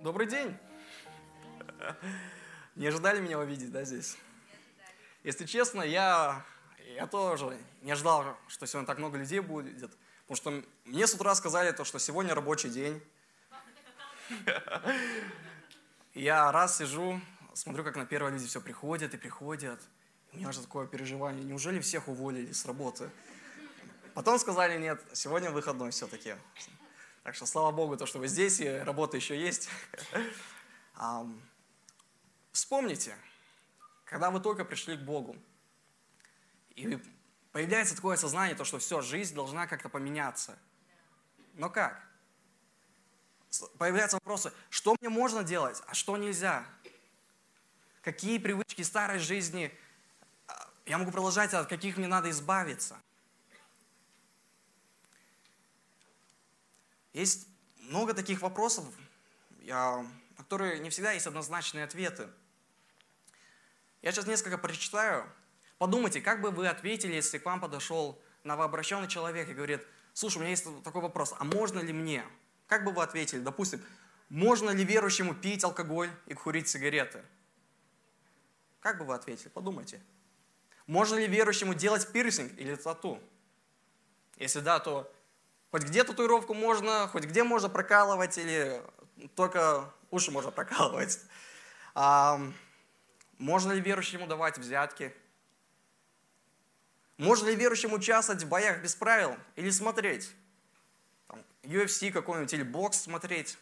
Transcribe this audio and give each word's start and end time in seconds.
Добрый 0.00 0.26
день. 0.26 0.56
Не 2.74 2.86
ожидали 2.86 3.20
меня 3.20 3.38
увидеть, 3.38 3.70
да, 3.70 3.84
здесь? 3.84 4.16
Если 5.24 5.44
честно, 5.44 5.82
я, 5.82 6.42
я 6.94 7.06
тоже 7.06 7.58
не 7.82 7.92
ожидал, 7.92 8.38
что 8.48 8.66
сегодня 8.66 8.86
так 8.86 8.96
много 8.96 9.18
людей 9.18 9.40
будет. 9.40 9.90
Потому 10.26 10.36
что 10.36 10.64
мне 10.86 11.06
с 11.06 11.12
утра 11.12 11.34
сказали, 11.34 11.72
то, 11.72 11.84
что 11.84 11.98
сегодня 11.98 12.34
рабочий 12.34 12.70
день. 12.70 13.02
Я 16.14 16.50
раз 16.50 16.78
сижу, 16.78 17.20
смотрю, 17.52 17.84
как 17.84 17.96
на 17.96 18.06
первые 18.06 18.32
люди 18.32 18.46
все 18.46 18.62
приходят 18.62 19.12
и 19.12 19.18
приходят. 19.18 19.82
У 20.32 20.38
меня 20.38 20.50
же 20.50 20.62
такое 20.62 20.86
переживание. 20.86 21.44
Неужели 21.44 21.78
всех 21.78 22.08
уволили 22.08 22.52
с 22.52 22.64
работы? 22.64 23.10
Потом 24.14 24.38
сказали, 24.38 24.78
нет, 24.78 25.04
сегодня 25.12 25.50
выходной 25.50 25.90
все-таки. 25.90 26.36
Так 27.22 27.34
что 27.34 27.46
слава 27.46 27.70
Богу, 27.70 27.96
то, 27.96 28.06
что 28.06 28.18
вы 28.18 28.28
здесь, 28.28 28.60
и 28.60 28.68
работа 28.68 29.16
еще 29.16 29.38
есть. 29.38 29.68
Вспомните, 32.52 33.16
когда 34.04 34.30
вы 34.30 34.40
только 34.40 34.64
пришли 34.64 34.96
к 34.96 35.00
Богу, 35.00 35.36
и 36.74 36.98
появляется 37.52 37.94
такое 37.94 38.16
сознание, 38.16 38.56
то, 38.56 38.64
что 38.64 38.78
все, 38.78 39.02
жизнь 39.02 39.34
должна 39.34 39.66
как-то 39.66 39.88
поменяться. 39.88 40.58
Но 41.54 41.68
как? 41.68 42.02
Появляются 43.78 44.16
вопросы, 44.16 44.52
что 44.68 44.96
мне 45.00 45.10
можно 45.10 45.42
делать, 45.42 45.82
а 45.86 45.94
что 45.94 46.16
нельзя? 46.16 46.64
Какие 48.02 48.38
привычки 48.38 48.82
старой 48.82 49.18
жизни 49.18 49.76
а, 50.46 50.70
я 50.86 50.96
могу 50.96 51.10
продолжать, 51.10 51.52
от 51.52 51.68
каких 51.68 51.98
мне 51.98 52.06
надо 52.06 52.30
избавиться? 52.30 52.96
Есть 57.12 57.48
много 57.76 58.14
таких 58.14 58.40
вопросов, 58.42 58.84
на 59.66 60.06
которые 60.36 60.78
не 60.78 60.90
всегда 60.90 61.12
есть 61.12 61.26
однозначные 61.26 61.84
ответы. 61.84 62.28
Я 64.02 64.12
сейчас 64.12 64.26
несколько 64.26 64.58
прочитаю. 64.58 65.26
Подумайте, 65.78 66.20
как 66.20 66.40
бы 66.40 66.50
вы 66.50 66.68
ответили, 66.68 67.14
если 67.14 67.38
к 67.38 67.44
вам 67.44 67.60
подошел 67.60 68.20
новообращенный 68.44 69.08
человек 69.08 69.48
и 69.48 69.54
говорит, 69.54 69.86
слушай, 70.14 70.38
у 70.38 70.40
меня 70.40 70.50
есть 70.50 70.66
такой 70.82 71.02
вопрос, 71.02 71.34
а 71.38 71.44
можно 71.44 71.80
ли 71.80 71.92
мне? 71.92 72.24
Как 72.66 72.84
бы 72.84 72.92
вы 72.92 73.02
ответили? 73.02 73.40
Допустим, 73.40 73.82
можно 74.28 74.70
ли 74.70 74.84
верующему 74.84 75.34
пить 75.34 75.64
алкоголь 75.64 76.10
и 76.26 76.34
курить 76.34 76.68
сигареты? 76.68 77.24
Как 78.80 78.98
бы 78.98 79.04
вы 79.04 79.14
ответили? 79.14 79.48
Подумайте. 79.48 80.00
Можно 80.86 81.16
ли 81.16 81.26
верующему 81.26 81.74
делать 81.74 82.10
пирсинг 82.12 82.52
или 82.58 82.74
тату? 82.74 83.20
Если 84.36 84.60
да, 84.60 84.78
то 84.78 85.12
Хоть 85.70 85.84
где 85.84 86.02
татуировку 86.02 86.52
можно, 86.52 87.06
хоть 87.08 87.24
где 87.24 87.44
можно 87.44 87.68
прокалывать, 87.68 88.38
или 88.38 88.82
только 89.36 89.88
уши 90.10 90.30
можно 90.30 90.50
прокалывать. 90.50 91.20
А, 91.94 92.40
можно 93.38 93.72
ли 93.72 93.80
верующему 93.80 94.26
давать 94.26 94.58
взятки? 94.58 95.14
Можно 97.18 97.48
ли 97.48 97.56
верующему 97.56 97.96
участвовать 97.96 98.42
в 98.42 98.48
боях 98.48 98.82
без 98.82 98.94
правил 98.96 99.36
или 99.54 99.70
смотреть? 99.70 100.32
Там, 101.28 101.44
UFC 101.62 102.10
какой-нибудь 102.10 102.52
или 102.52 102.62
бокс 102.62 103.02
смотреть? 103.02 103.56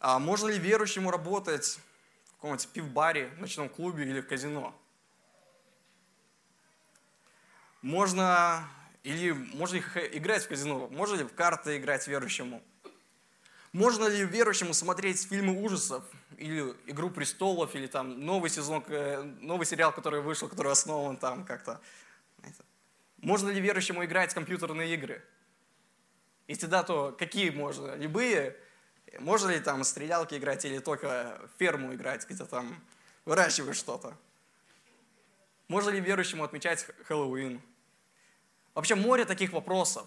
А 0.00 0.18
можно 0.18 0.48
ли 0.48 0.58
верующему 0.58 1.12
работать 1.12 1.78
в 2.24 2.32
каком-нибудь 2.36 2.68
пивбаре, 2.68 3.30
ночном 3.38 3.68
клубе 3.68 4.04
или 4.04 4.20
в 4.20 4.26
казино? 4.26 4.74
Можно 7.82 8.68
или 9.02 9.32
можно 9.32 9.76
ли 9.76 9.82
играть 10.12 10.44
в 10.44 10.48
казино? 10.48 10.88
Можно 10.88 11.16
ли 11.16 11.24
в 11.24 11.34
карты 11.34 11.76
играть 11.76 12.06
верующему? 12.06 12.62
Можно 13.72 14.06
ли 14.06 14.24
верующему 14.24 14.74
смотреть 14.74 15.26
фильмы 15.26 15.62
ужасов? 15.62 16.04
Или 16.36 16.74
«Игру 16.86 17.10
престолов», 17.10 17.74
или 17.74 17.86
там 17.86 18.24
новый 18.24 18.50
сезон, 18.50 18.84
э, 18.88 19.22
новый 19.40 19.64
сериал, 19.64 19.92
который 19.92 20.20
вышел, 20.20 20.48
который 20.48 20.72
основан 20.72 21.16
там 21.16 21.44
как-то. 21.44 21.80
Можно 23.18 23.50
ли 23.50 23.60
верующему 23.60 24.04
играть 24.04 24.32
в 24.32 24.34
компьютерные 24.34 24.92
игры? 24.94 25.24
Если 26.48 26.66
да, 26.66 26.82
то 26.82 27.14
какие 27.16 27.50
можно? 27.50 27.94
Любые? 27.94 28.56
Можно 29.20 29.50
ли 29.50 29.60
там 29.60 29.84
стрелялки 29.84 30.34
играть 30.34 30.64
или 30.64 30.78
только 30.80 31.40
ферму 31.58 31.94
играть, 31.94 32.28
где 32.28 32.44
там 32.44 32.82
выращиваешь 33.24 33.76
что-то? 33.76 34.16
Можно 35.68 35.90
ли 35.90 36.00
верующему 36.00 36.42
отмечать 36.42 36.86
Хэллоуин? 37.06 37.62
Вообще 38.74 38.94
море 38.94 39.24
таких 39.24 39.52
вопросов. 39.52 40.06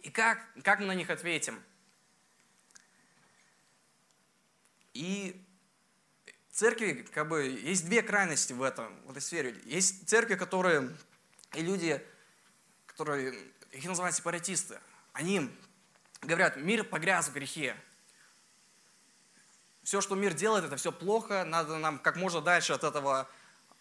И 0.00 0.10
как, 0.10 0.46
как 0.62 0.80
мы 0.80 0.86
на 0.86 0.94
них 0.94 1.10
ответим? 1.10 1.62
И 4.94 5.44
церкви 6.50 7.06
как 7.12 7.28
бы 7.28 7.44
есть 7.44 7.84
две 7.84 8.02
крайности 8.02 8.52
в 8.52 8.62
этом, 8.62 9.00
в 9.06 9.10
этой 9.10 9.22
сфере. 9.22 9.56
Есть 9.64 10.08
церкви, 10.08 10.34
которые, 10.34 10.96
и 11.54 11.62
люди, 11.62 12.04
которые, 12.86 13.38
их 13.70 13.84
называют 13.84 14.16
сепаратисты, 14.16 14.80
они 15.12 15.50
говорят, 16.22 16.56
мир 16.56 16.84
погряз 16.84 17.28
в 17.28 17.32
грехе. 17.32 17.76
Все, 19.82 20.00
что 20.00 20.14
мир 20.14 20.34
делает, 20.34 20.64
это 20.64 20.76
все 20.76 20.92
плохо, 20.92 21.44
надо 21.44 21.78
нам 21.78 21.98
как 21.98 22.16
можно 22.16 22.40
дальше 22.40 22.72
от 22.72 22.84
этого 22.84 23.28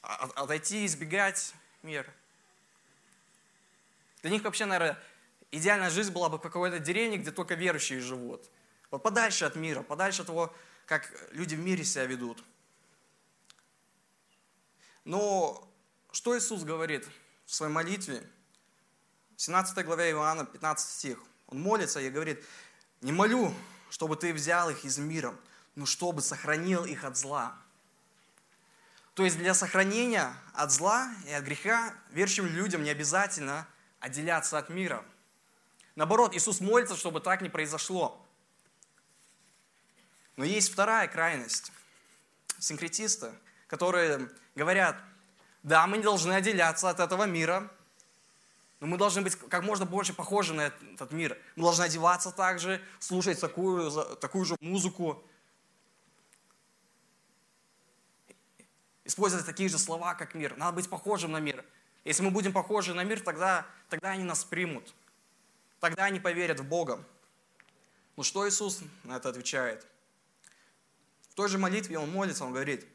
отойти, 0.02 0.86
избегать 0.86 1.54
мир. 1.84 2.10
Для 4.22 4.32
них 4.32 4.44
вообще, 4.44 4.66
наверное, 4.66 5.02
идеальная 5.52 5.90
жизнь 5.90 6.12
была 6.12 6.30
бы 6.30 6.38
в 6.38 6.42
какой-то 6.42 6.80
деревне, 6.80 7.18
где 7.18 7.32
только 7.32 7.56
верующие 7.56 8.00
живут. 8.00 8.50
Вот 8.90 9.04
подальше 9.04 9.46
от 9.46 9.56
мира, 9.56 9.82
подальше 9.84 10.22
от 10.22 10.28
того, 10.28 10.54
как 10.86 11.10
люди 11.32 11.56
в 11.56 11.60
мире 11.60 11.84
себя 11.84 12.06
ведут. 12.06 12.44
Но 15.04 15.70
что 16.12 16.38
Иисус 16.38 16.64
говорит 16.64 17.08
в 17.46 17.54
своей 17.54 17.72
молитве? 17.72 18.24
В 19.36 19.42
17 19.42 19.86
главе 19.86 20.12
Иоанна, 20.12 20.46
15 20.46 20.90
стих. 20.90 21.20
Он 21.48 21.62
молится 21.62 22.00
и 22.00 22.10
говорит, 22.10 22.44
не 23.02 23.12
молю, 23.12 23.54
чтобы 23.90 24.16
ты 24.16 24.34
взял 24.34 24.70
их 24.70 24.84
из 24.84 24.98
мира, 24.98 25.34
но 25.76 25.86
чтобы 25.86 26.22
сохранил 26.22 26.86
их 26.86 27.04
от 27.04 27.16
зла. 27.16 27.56
То 29.14 29.24
есть 29.24 29.38
для 29.38 29.54
сохранения 29.54 30.34
от 30.54 30.72
зла 30.72 31.12
и 31.26 31.32
от 31.32 31.44
греха 31.44 31.94
верующим 32.10 32.48
людям 32.48 32.84
не 32.84 32.90
обязательно– 32.90 33.68
отделяться 34.00 34.58
от 34.58 34.69
мира. 34.69 35.03
Наоборот, 35.96 36.35
Иисус 36.35 36.59
молится, 36.62 36.96
чтобы 36.96 37.22
так 37.22 37.41
не 37.41 37.50
произошло. 37.50 38.24
Но 40.35 40.46
есть 40.46 40.72
вторая 40.72 41.08
крайность. 41.08 41.72
Синкретисты, 42.59 43.34
которые 43.68 44.30
говорят, 44.56 44.97
да, 45.63 45.86
мы 45.88 45.97
не 45.97 46.03
должны 46.03 46.34
отделяться 46.34 46.90
от 46.90 47.00
этого 47.00 47.24
мира, 47.25 47.69
но 48.80 48.88
мы 48.88 48.97
должны 48.97 49.22
быть 49.22 49.36
как 49.36 49.63
можно 49.63 49.86
больше 49.86 50.13
похожи 50.13 50.53
на 50.53 50.68
этот 50.68 51.12
мир. 51.12 51.38
Мы 51.56 51.63
должны 51.63 51.84
одеваться 51.84 52.31
так 52.31 52.59
же, 52.59 52.81
слушать 53.00 53.40
такую, 53.41 53.91
такую 54.18 54.46
же 54.46 54.56
музыку, 54.59 55.24
использовать 59.03 59.46
такие 59.46 59.69
же 59.69 59.80
слова, 59.80 60.13
как 60.13 60.36
мир. 60.36 60.56
Надо 60.57 60.74
быть 60.74 60.90
похожим 60.90 61.31
на 61.31 61.40
мир. 61.40 61.66
Если 62.07 62.23
мы 62.23 62.31
будем 62.31 62.53
похожи 62.53 62.94
на 62.94 63.03
мир, 63.03 63.19
тогда, 63.19 63.68
тогда 63.90 64.12
они 64.12 64.23
нас 64.23 64.45
примут. 64.45 64.94
Тогда 65.81 66.06
они 66.06 66.22
поверят 66.22 66.62
в 66.62 66.63
Бога. 66.63 67.06
Ну 68.16 68.23
что 68.23 68.47
Иисус 68.47 68.79
на 69.03 69.18
это 69.18 69.28
отвечает? 69.28 69.85
В 71.29 71.34
той 71.34 71.50
же 71.50 71.57
молитве 71.57 72.00
Он 72.00 72.09
молится, 72.09 72.45
Он 72.45 72.53
говорит, 72.53 72.88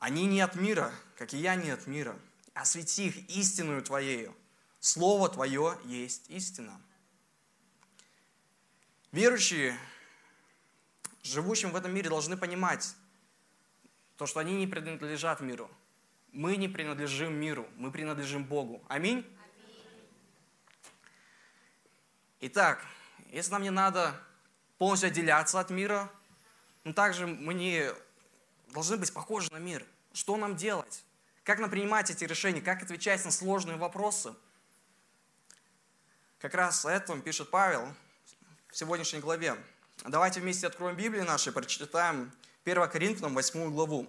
они 0.00 0.24
не 0.24 0.40
от 0.40 0.54
мира, 0.54 0.94
как 1.18 1.34
и 1.34 1.36
я 1.36 1.56
не 1.56 1.68
от 1.68 1.86
мира. 1.86 2.18
Освети 2.54 3.08
их 3.08 3.28
истинную 3.28 3.82
Твоею. 3.82 4.34
Слово 4.80 5.28
Твое 5.28 5.78
есть 5.84 6.30
истина. 6.30 6.80
Верующие, 9.12 9.78
живущим 11.22 11.70
в 11.70 11.76
этом 11.76 11.92
мире, 11.94 12.08
должны 12.08 12.38
понимать, 12.38 12.94
то, 14.16 14.24
что 14.24 14.40
они 14.40 14.56
не 14.56 14.66
принадлежат 14.66 15.42
миру, 15.42 15.70
мы 16.36 16.56
не 16.56 16.68
принадлежим 16.68 17.32
миру, 17.32 17.66
мы 17.76 17.90
принадлежим 17.90 18.44
Богу. 18.44 18.84
Аминь? 18.88 19.26
Итак, 22.40 22.84
если 23.30 23.52
нам 23.52 23.62
не 23.62 23.70
надо 23.70 24.14
полностью 24.76 25.08
отделяться 25.08 25.58
от 25.58 25.70
мира, 25.70 26.10
но 26.84 26.92
также 26.92 27.26
мы 27.26 27.54
не 27.54 27.90
должны 28.68 28.98
быть 28.98 29.14
похожи 29.14 29.50
на 29.50 29.56
мир. 29.56 29.86
Что 30.12 30.36
нам 30.36 30.56
делать? 30.56 31.04
Как 31.42 31.58
нам 31.58 31.70
принимать 31.70 32.10
эти 32.10 32.24
решения? 32.24 32.60
Как 32.60 32.82
отвечать 32.82 33.24
на 33.24 33.30
сложные 33.30 33.78
вопросы? 33.78 34.34
Как 36.38 36.52
раз 36.52 36.84
о 36.84 36.90
этом 36.90 37.22
пишет 37.22 37.48
Павел 37.50 37.94
в 38.68 38.76
сегодняшней 38.76 39.20
главе. 39.20 39.56
Давайте 40.04 40.40
вместе 40.40 40.66
откроем 40.66 40.96
Библию 40.96 41.24
нашу 41.24 41.48
и 41.48 41.52
прочитаем 41.54 42.30
1 42.66 42.90
Коринфянам 42.90 43.34
8 43.34 43.72
главу. 43.72 44.06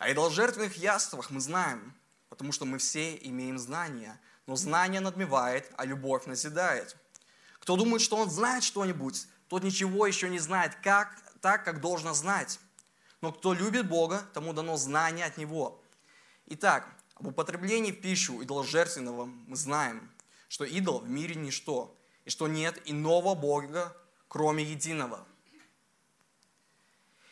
О 0.00 0.10
идоложертвенных 0.10 0.78
яствах 0.78 1.28
мы 1.28 1.40
знаем, 1.40 1.94
потому 2.30 2.52
что 2.52 2.64
мы 2.64 2.78
все 2.78 3.16
имеем 3.16 3.58
знания. 3.58 4.18
Но 4.46 4.56
знание 4.56 5.02
надмевает, 5.02 5.70
а 5.76 5.84
любовь 5.84 6.24
назидает. 6.24 6.96
Кто 7.58 7.76
думает, 7.76 8.00
что 8.00 8.16
он 8.16 8.30
знает 8.30 8.64
что-нибудь, 8.64 9.26
тот 9.48 9.62
ничего 9.62 10.06
еще 10.06 10.30
не 10.30 10.38
знает 10.38 10.74
как, 10.76 11.22
так, 11.42 11.66
как 11.66 11.82
должно 11.82 12.14
знать. 12.14 12.60
Но 13.20 13.30
кто 13.30 13.52
любит 13.52 13.90
Бога, 13.90 14.22
тому 14.32 14.54
дано 14.54 14.78
знание 14.78 15.26
от 15.26 15.36
Него. 15.36 15.84
Итак, 16.46 16.88
об 17.16 17.26
употреблении 17.26 17.92
в 17.92 18.00
пищу 18.00 18.42
идоложертвенного 18.42 19.26
мы 19.26 19.54
знаем, 19.54 20.10
что 20.48 20.64
идол 20.64 21.00
в 21.00 21.10
мире 21.10 21.34
ничто, 21.34 21.94
и 22.24 22.30
что 22.30 22.48
нет 22.48 22.80
иного 22.86 23.34
Бога, 23.34 23.94
кроме 24.28 24.64
единого. 24.64 25.26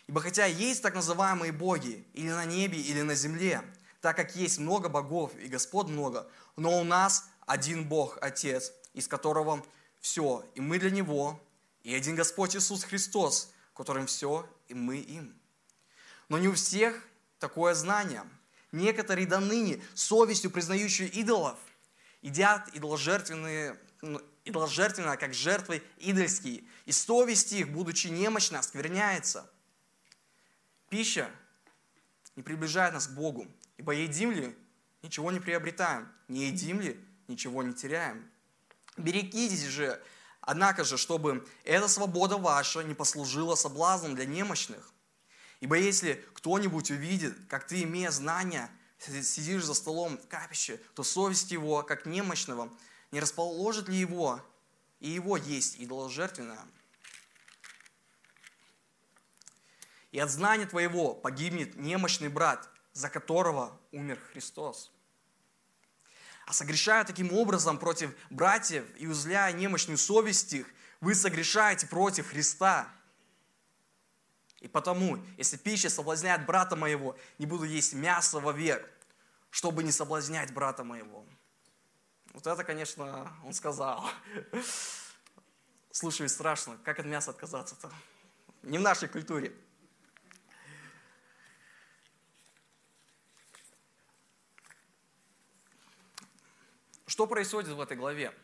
Ибо 0.09 0.23
хотя 0.23 0.47
есть 0.47 0.83
так 0.83 0.95
называемые 0.95 1.53
боги, 1.53 2.07
или 2.15 2.31
на 2.31 2.47
небе, 2.47 2.81
или 2.81 3.03
на 3.03 3.15
земле, 3.15 3.63
так 4.01 4.17
как 4.17 4.35
есть 4.37 4.59
много 4.59 4.89
богов 4.89 5.37
и 5.37 5.49
Господ 5.49 5.89
много, 5.89 6.27
но 6.57 6.81
у 6.81 6.85
нас 6.85 7.29
один 7.47 7.87
Бог, 7.87 8.17
Отец, 8.23 8.73
из 8.95 9.07
которого 9.07 9.63
все, 10.01 10.47
и 10.55 10.63
мы 10.63 10.79
для 10.79 10.91
Него, 10.91 11.39
и 11.83 11.95
один 11.95 12.15
Господь 12.17 12.57
Иисус 12.57 12.85
Христос, 12.85 13.53
которым 13.75 14.07
все, 14.07 14.49
и 14.69 14.75
мы 14.75 14.97
им. 14.97 15.39
Но 16.31 16.39
не 16.39 16.49
у 16.49 16.55
всех 16.55 17.07
такое 17.39 17.75
знание. 17.75 18.25
Некоторые 18.73 19.27
до 19.27 19.41
ныне 19.41 19.83
совестью 19.95 20.51
признающие 20.51 21.09
идолов, 21.09 21.59
едят 22.23 22.71
идоложертвенные, 22.73 23.79
ну, 24.01 24.23
идоложертвенно, 24.47 25.19
как 25.19 25.35
жертвы 25.35 25.83
идольские, 25.99 26.65
и 26.87 26.93
совесть 26.93 27.53
их, 27.53 27.69
будучи 27.69 28.07
немощна, 28.07 28.63
скверняется– 28.63 29.51
Пища 30.89 31.31
не 32.37 32.43
приближает 32.43 32.95
нас 32.95 33.09
к 33.09 33.13
Богу, 33.13 33.47
ибо 33.77 33.93
едим 33.93 34.31
ли, 34.31 34.57
ничего 35.03 35.31
не 35.31 35.41
приобретаем, 35.41 36.11
не 36.29 36.47
едим 36.47 36.81
ли, 36.81 36.99
ничего 37.27 37.63
не 37.63 37.75
теряем. 37.75 38.31
Берегитесь 38.97 39.65
же, 39.65 40.03
однако 40.41 40.85
же, 40.85 40.97
чтобы 40.97 41.47
эта 41.65 41.89
свобода 41.89 42.37
ваша 42.37 42.83
не 42.83 42.95
послужила 42.95 43.55
соблазном 43.55 44.15
для 44.15 44.25
немощных. 44.25 44.93
Ибо 45.61 45.77
если 45.77 46.25
кто-нибудь 46.35 46.91
увидит, 46.91 47.37
как 47.49 47.67
ты, 47.67 47.83
имея 47.83 48.11
знания, 48.11 48.71
сидишь 48.99 49.65
за 49.65 49.75
столом 49.75 50.19
в 50.19 50.27
капище, 50.29 50.81
то 50.95 51.03
совесть 51.03 51.51
его, 51.51 51.83
как 51.83 52.07
немощного, 52.07 52.73
не 53.11 53.21
расположит 53.21 53.89
ли 53.89 53.97
его, 53.97 54.41
и 55.01 55.11
его 55.11 55.37
есть 55.37 55.77
идоложертвенное. 55.79 56.65
И 60.19 60.21
от 60.21 60.31
знания 60.31 60.67
твоего 60.67 61.15
погибнет 61.15 61.77
немощный 61.77 62.29
брат, 62.29 62.69
за 62.93 63.09
которого 63.09 63.81
умер 63.93 64.19
Христос. 64.33 64.91
А 66.45 66.53
согрешая 66.53 67.05
таким 67.05 67.33
образом 67.33 67.79
против 67.79 68.13
братьев 68.29 68.85
и 68.97 69.07
узляя 69.07 69.53
немощную 69.53 69.97
совесть 69.97 70.53
их, 70.53 70.67
вы 71.01 71.15
согрешаете 71.15 71.87
против 71.87 72.31
Христа. 72.31 72.89
И 74.59 74.67
потому, 74.67 75.25
если 75.37 75.57
пища 75.57 75.89
соблазняет 75.89 76.45
брата 76.47 76.75
моего, 76.75 77.17
не 77.39 77.47
буду 77.47 77.63
есть 77.63 77.93
мясо 77.93 78.41
вовек, 78.41 78.91
чтобы 79.51 79.85
не 79.85 79.93
соблазнять 79.93 80.53
брата 80.53 80.83
моего. 80.83 81.25
Вот 82.33 82.45
это, 82.45 82.65
конечно, 82.65 83.33
он 83.45 83.53
сказал. 83.53 84.05
Слушай, 85.93 86.29
страшно, 86.29 86.77
как 86.85 86.99
от 86.99 87.07
мяса 87.07 87.31
отказаться-то? 87.31 87.93
Не 88.65 88.79
в 88.79 88.81
нашей 88.81 89.07
культуре. 89.07 89.55
Что 97.09 97.27
происходит 97.27 97.71
в 97.71 97.81
этой 97.81 97.97
главе? 97.97 98.35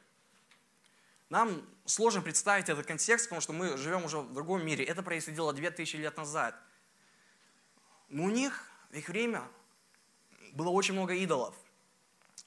Нам 1.29 1.63
сложно 1.85 2.23
представить 2.23 2.71
этот 2.71 2.87
контекст, 2.87 3.27
потому 3.27 3.43
что 3.43 3.53
мы 3.53 3.77
живем 3.77 4.07
уже 4.07 4.21
в 4.21 4.33
другом 4.33 4.65
мире. 4.65 4.87
Это 4.87 5.03
происходило 5.03 5.53
2000 5.53 5.97
лет 5.97 6.17
назад. 6.17 6.59
Но 8.09 8.25
у 8.25 8.31
них 8.31 8.65
в 8.91 8.95
их 8.95 9.11
время 9.11 9.47
было 10.53 10.71
очень 10.71 10.95
много 10.95 11.13
идолов. 11.13 11.55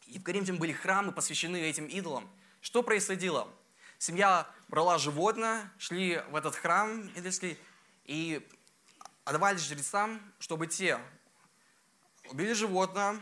И 0.08 0.18
в 0.18 0.24
Коринфе 0.24 0.54
были 0.54 0.74
храмы, 0.74 1.12
посвященные 1.12 1.70
этим 1.70 1.86
идолам. 1.86 2.28
Что 2.62 2.82
происходило? 2.82 3.48
Семья 4.00 4.50
брала 4.70 4.98
животное, 4.98 5.72
шли 5.78 6.24
в 6.32 6.36
этот 6.36 6.56
храм 6.56 7.12
идольский 7.16 7.60
и 8.06 8.44
отдавали 9.24 9.58
жрецам, 9.58 10.20
чтобы 10.40 10.66
те 10.66 11.00
убили 12.32 12.54
животное, 12.54 13.22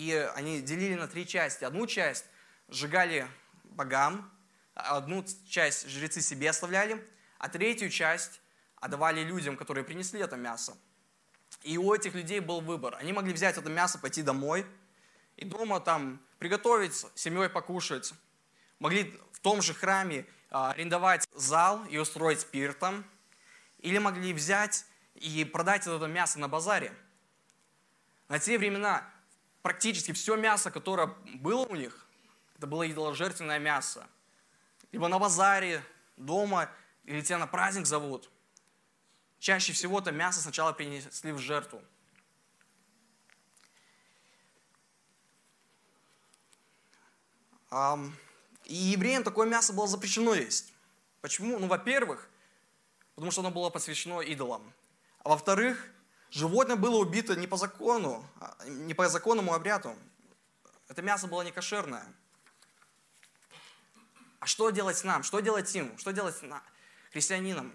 и 0.00 0.14
они 0.34 0.62
делили 0.62 0.94
на 0.94 1.08
три 1.08 1.26
части. 1.26 1.62
Одну 1.62 1.86
часть 1.86 2.24
сжигали 2.68 3.28
богам, 3.64 4.32
одну 4.72 5.22
часть 5.46 5.90
жрецы 5.90 6.22
себе 6.22 6.48
оставляли, 6.48 7.06
а 7.36 7.50
третью 7.50 7.90
часть 7.90 8.40
отдавали 8.76 9.22
людям, 9.22 9.58
которые 9.58 9.84
принесли 9.84 10.18
это 10.20 10.36
мясо. 10.36 10.74
И 11.62 11.76
у 11.76 11.92
этих 11.92 12.14
людей 12.14 12.40
был 12.40 12.62
выбор. 12.62 12.96
Они 12.98 13.12
могли 13.12 13.34
взять 13.34 13.58
это 13.58 13.68
мясо, 13.68 13.98
пойти 13.98 14.22
домой, 14.22 14.64
и 15.36 15.44
дома 15.44 15.80
там 15.80 16.24
приготовить, 16.38 16.94
семьей 17.14 17.50
покушать. 17.50 18.14
Могли 18.78 19.14
в 19.32 19.40
том 19.40 19.60
же 19.60 19.74
храме 19.74 20.24
а, 20.48 20.70
арендовать 20.70 21.28
зал 21.34 21.84
и 21.90 21.98
устроить 21.98 22.46
пир 22.46 22.72
там. 22.72 23.04
Или 23.80 23.98
могли 23.98 24.32
взять 24.32 24.86
и 25.14 25.44
продать 25.44 25.86
это 25.86 26.06
мясо 26.06 26.38
на 26.38 26.48
базаре. 26.48 26.90
На 28.28 28.38
те 28.38 28.56
времена 28.56 29.04
практически 29.62 30.12
все 30.12 30.36
мясо, 30.36 30.70
которое 30.70 31.14
было 31.34 31.66
у 31.66 31.74
них, 31.74 32.06
это 32.56 32.66
было 32.66 32.90
идоложертвенное 32.90 33.58
мясо. 33.58 34.06
Либо 34.92 35.08
на 35.08 35.18
базаре, 35.18 35.82
дома, 36.16 36.70
или 37.04 37.20
тебя 37.22 37.38
на 37.38 37.46
праздник 37.46 37.86
зовут. 37.86 38.30
Чаще 39.38 39.72
всего 39.72 40.00
это 40.00 40.12
мясо 40.12 40.40
сначала 40.40 40.72
принесли 40.72 41.32
в 41.32 41.38
жертву. 41.38 41.82
И 48.64 48.74
евреям 48.74 49.22
такое 49.24 49.48
мясо 49.48 49.72
было 49.72 49.86
запрещено 49.86 50.34
есть. 50.34 50.72
Почему? 51.20 51.58
Ну, 51.58 51.66
во-первых, 51.68 52.28
потому 53.14 53.30
что 53.30 53.40
оно 53.40 53.50
было 53.50 53.70
посвящено 53.70 54.20
идолам. 54.20 54.72
А 55.22 55.30
во-вторых, 55.30 55.90
Животное 56.30 56.76
было 56.76 56.96
убито 56.96 57.34
не 57.34 57.48
по 57.48 57.56
закону, 57.56 58.24
а, 58.38 58.56
не 58.66 58.94
по 58.94 59.08
законному 59.08 59.52
обряду. 59.52 59.96
Это 60.88 61.02
мясо 61.02 61.26
было 61.26 61.42
не 61.42 61.50
кошерное. 61.50 62.06
А 64.38 64.46
что 64.46 64.70
делать 64.70 65.02
нам? 65.04 65.22
Что 65.22 65.40
делать 65.40 65.74
им? 65.74 65.98
Что 65.98 66.12
делать 66.12 66.36
христианинам? 67.12 67.72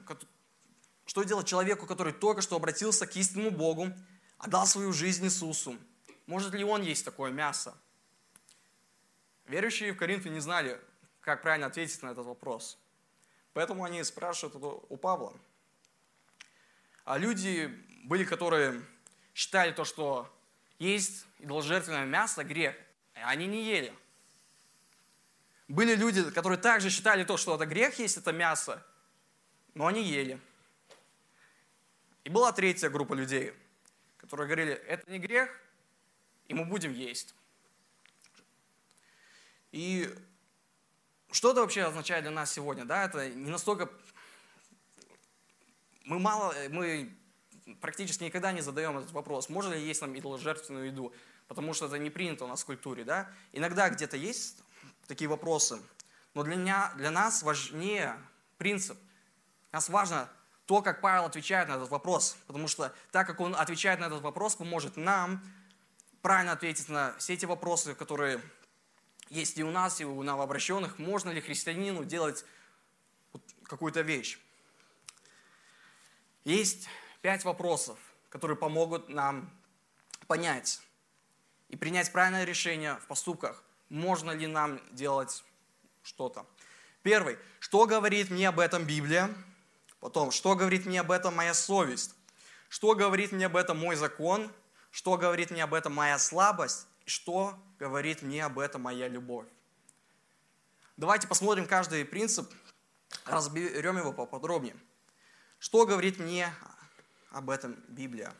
Что 1.05 1.23
делать 1.23 1.47
человеку, 1.47 1.85
который 1.85 2.13
только 2.13 2.41
что 2.41 2.55
обратился 2.55 3.05
к 3.05 3.15
истинному 3.17 3.51
Богу, 3.51 3.91
отдал 4.37 4.65
свою 4.65 4.93
жизнь 4.93 5.25
Иисусу? 5.25 5.77
Может 6.25 6.53
ли 6.53 6.63
он 6.63 6.81
есть 6.81 7.05
такое 7.05 7.31
мясо? 7.31 7.77
Верующие 9.45 9.93
в 9.93 9.97
Коринфе 9.97 10.29
не 10.29 10.39
знали, 10.39 10.81
как 11.21 11.41
правильно 11.41 11.67
ответить 11.67 12.01
на 12.01 12.11
этот 12.11 12.25
вопрос. 12.25 12.79
Поэтому 13.53 13.83
они 13.83 14.03
спрашивают 14.03 14.55
у 14.89 14.97
Павла. 14.97 15.33
А 17.03 17.19
люди 17.19 17.84
были, 18.05 18.23
которые 18.23 18.81
считали 19.33 19.71
то, 19.71 19.83
что 19.83 20.31
есть 20.77 21.25
идоложертвенное 21.39 22.05
мясо, 22.05 22.43
грех, 22.43 22.75
а 23.15 23.29
они 23.29 23.47
не 23.47 23.63
ели. 23.63 23.93
Были 25.67 25.95
люди, 25.95 26.29
которые 26.29 26.59
также 26.59 26.91
считали 26.91 27.23
то, 27.23 27.37
что 27.37 27.55
это 27.55 27.65
грех 27.65 27.97
есть, 27.97 28.17
это 28.17 28.31
мясо, 28.31 28.85
но 29.73 29.87
они 29.87 30.03
ели. 30.03 30.39
И 32.23 32.29
была 32.29 32.51
третья 32.51 32.89
группа 32.89 33.13
людей, 33.13 33.53
которые 34.17 34.47
говорили, 34.47 34.73
это 34.73 35.09
не 35.11 35.17
грех, 35.17 35.49
и 36.47 36.53
мы 36.53 36.65
будем 36.65 36.93
есть. 36.93 37.33
И 39.71 40.13
что 41.31 41.51
это 41.51 41.61
вообще 41.61 41.83
означает 41.83 42.23
для 42.23 42.31
нас 42.31 42.53
сегодня? 42.53 42.85
Да, 42.85 43.03
это 43.05 43.29
не 43.29 43.49
настолько... 43.49 43.89
Мы 46.03 46.19
мало, 46.19 46.53
мы 46.69 47.11
практически 47.81 48.23
никогда 48.23 48.51
не 48.51 48.61
задаем 48.61 48.97
этот 48.97 49.11
вопрос, 49.11 49.49
можно 49.49 49.73
ли 49.73 49.85
есть 49.85 50.01
нам 50.01 50.17
идоложертвенную 50.17 50.87
еду, 50.87 51.13
потому 51.47 51.73
что 51.73 51.87
это 51.87 51.97
не 51.97 52.09
принято 52.09 52.45
у 52.45 52.47
нас 52.47 52.63
в 52.63 52.65
культуре. 52.65 53.03
Да? 53.03 53.29
Иногда 53.51 53.89
где-то 53.89 54.17
есть 54.17 54.63
такие 55.07 55.27
вопросы, 55.27 55.79
но 56.33 56.43
для, 56.43 56.55
меня, 56.55 56.93
для 56.97 57.11
нас 57.11 57.43
важнее 57.43 58.17
принцип. 58.57 58.97
Нас 59.71 59.89
важно 59.89 60.29
то, 60.65 60.81
как 60.81 61.01
Павел 61.01 61.25
отвечает 61.25 61.69
на 61.69 61.73
этот 61.73 61.89
вопрос, 61.89 62.37
потому 62.47 62.67
что 62.67 62.93
так 63.11 63.27
как 63.27 63.39
он 63.39 63.55
отвечает 63.55 63.99
на 63.99 64.05
этот 64.05 64.21
вопрос, 64.21 64.55
поможет 64.55 64.97
нам 64.97 65.43
правильно 66.21 66.53
ответить 66.53 66.89
на 66.89 67.15
все 67.17 67.33
эти 67.33 67.45
вопросы, 67.45 67.93
которые 67.93 68.41
есть 69.29 69.57
и 69.57 69.63
у 69.63 69.71
нас, 69.71 70.01
и 70.01 70.05
у 70.05 70.23
новообращенных. 70.23 70.97
Можно 70.97 71.29
ли 71.31 71.41
христианину 71.41 72.03
делать 72.03 72.45
какую-то 73.63 74.01
вещь? 74.01 74.39
Есть 76.43 76.87
пять 77.25 77.43
вопросов, 77.43 77.97
которые 78.29 78.55
помогут 78.55 79.09
нам 79.09 79.49
понять 80.27 80.79
и 81.69 81.75
принять 81.75 82.11
правильное 82.11 82.43
решение 82.43 82.97
в 82.97 83.07
поступках, 83.07 83.63
можно 83.89 84.29
ли 84.29 84.45
нам 84.45 84.79
делать 84.91 85.43
что-то. 86.03 86.45
Первый. 87.01 87.39
Что 87.59 87.87
говорит 87.87 88.29
мне 88.29 88.47
об 88.47 88.59
этом 88.59 88.85
Библия? 88.85 89.33
Потом, 90.01 90.29
что 90.29 90.53
говорит 90.53 90.85
мне 90.85 91.01
об 91.01 91.09
этом 91.09 91.35
моя 91.35 91.55
совесть? 91.55 92.13
Что 92.69 92.93
говорит 92.93 93.31
мне 93.31 93.47
об 93.47 93.55
этом 93.55 93.79
мой 93.79 93.95
закон? 93.95 94.53
Что 94.91 95.17
говорит 95.17 95.49
мне 95.49 95.63
об 95.63 95.73
этом 95.73 95.95
моя 95.95 96.19
слабость? 96.19 96.85
И 97.07 97.09
что 97.09 97.57
говорит 97.79 98.21
мне 98.21 98.45
об 98.45 98.59
этом 98.59 98.83
моя 98.83 99.07
любовь? 99.07 99.47
Давайте 100.95 101.27
посмотрим 101.27 101.65
каждый 101.65 102.05
принцип, 102.05 102.47
разберем 103.25 103.97
его 103.97 104.13
поподробнее. 104.13 104.75
Что 105.57 105.87
говорит 105.87 106.19
мне 106.19 106.53
об 107.35 107.49
этом 107.49 107.73
Библия? 107.89 108.33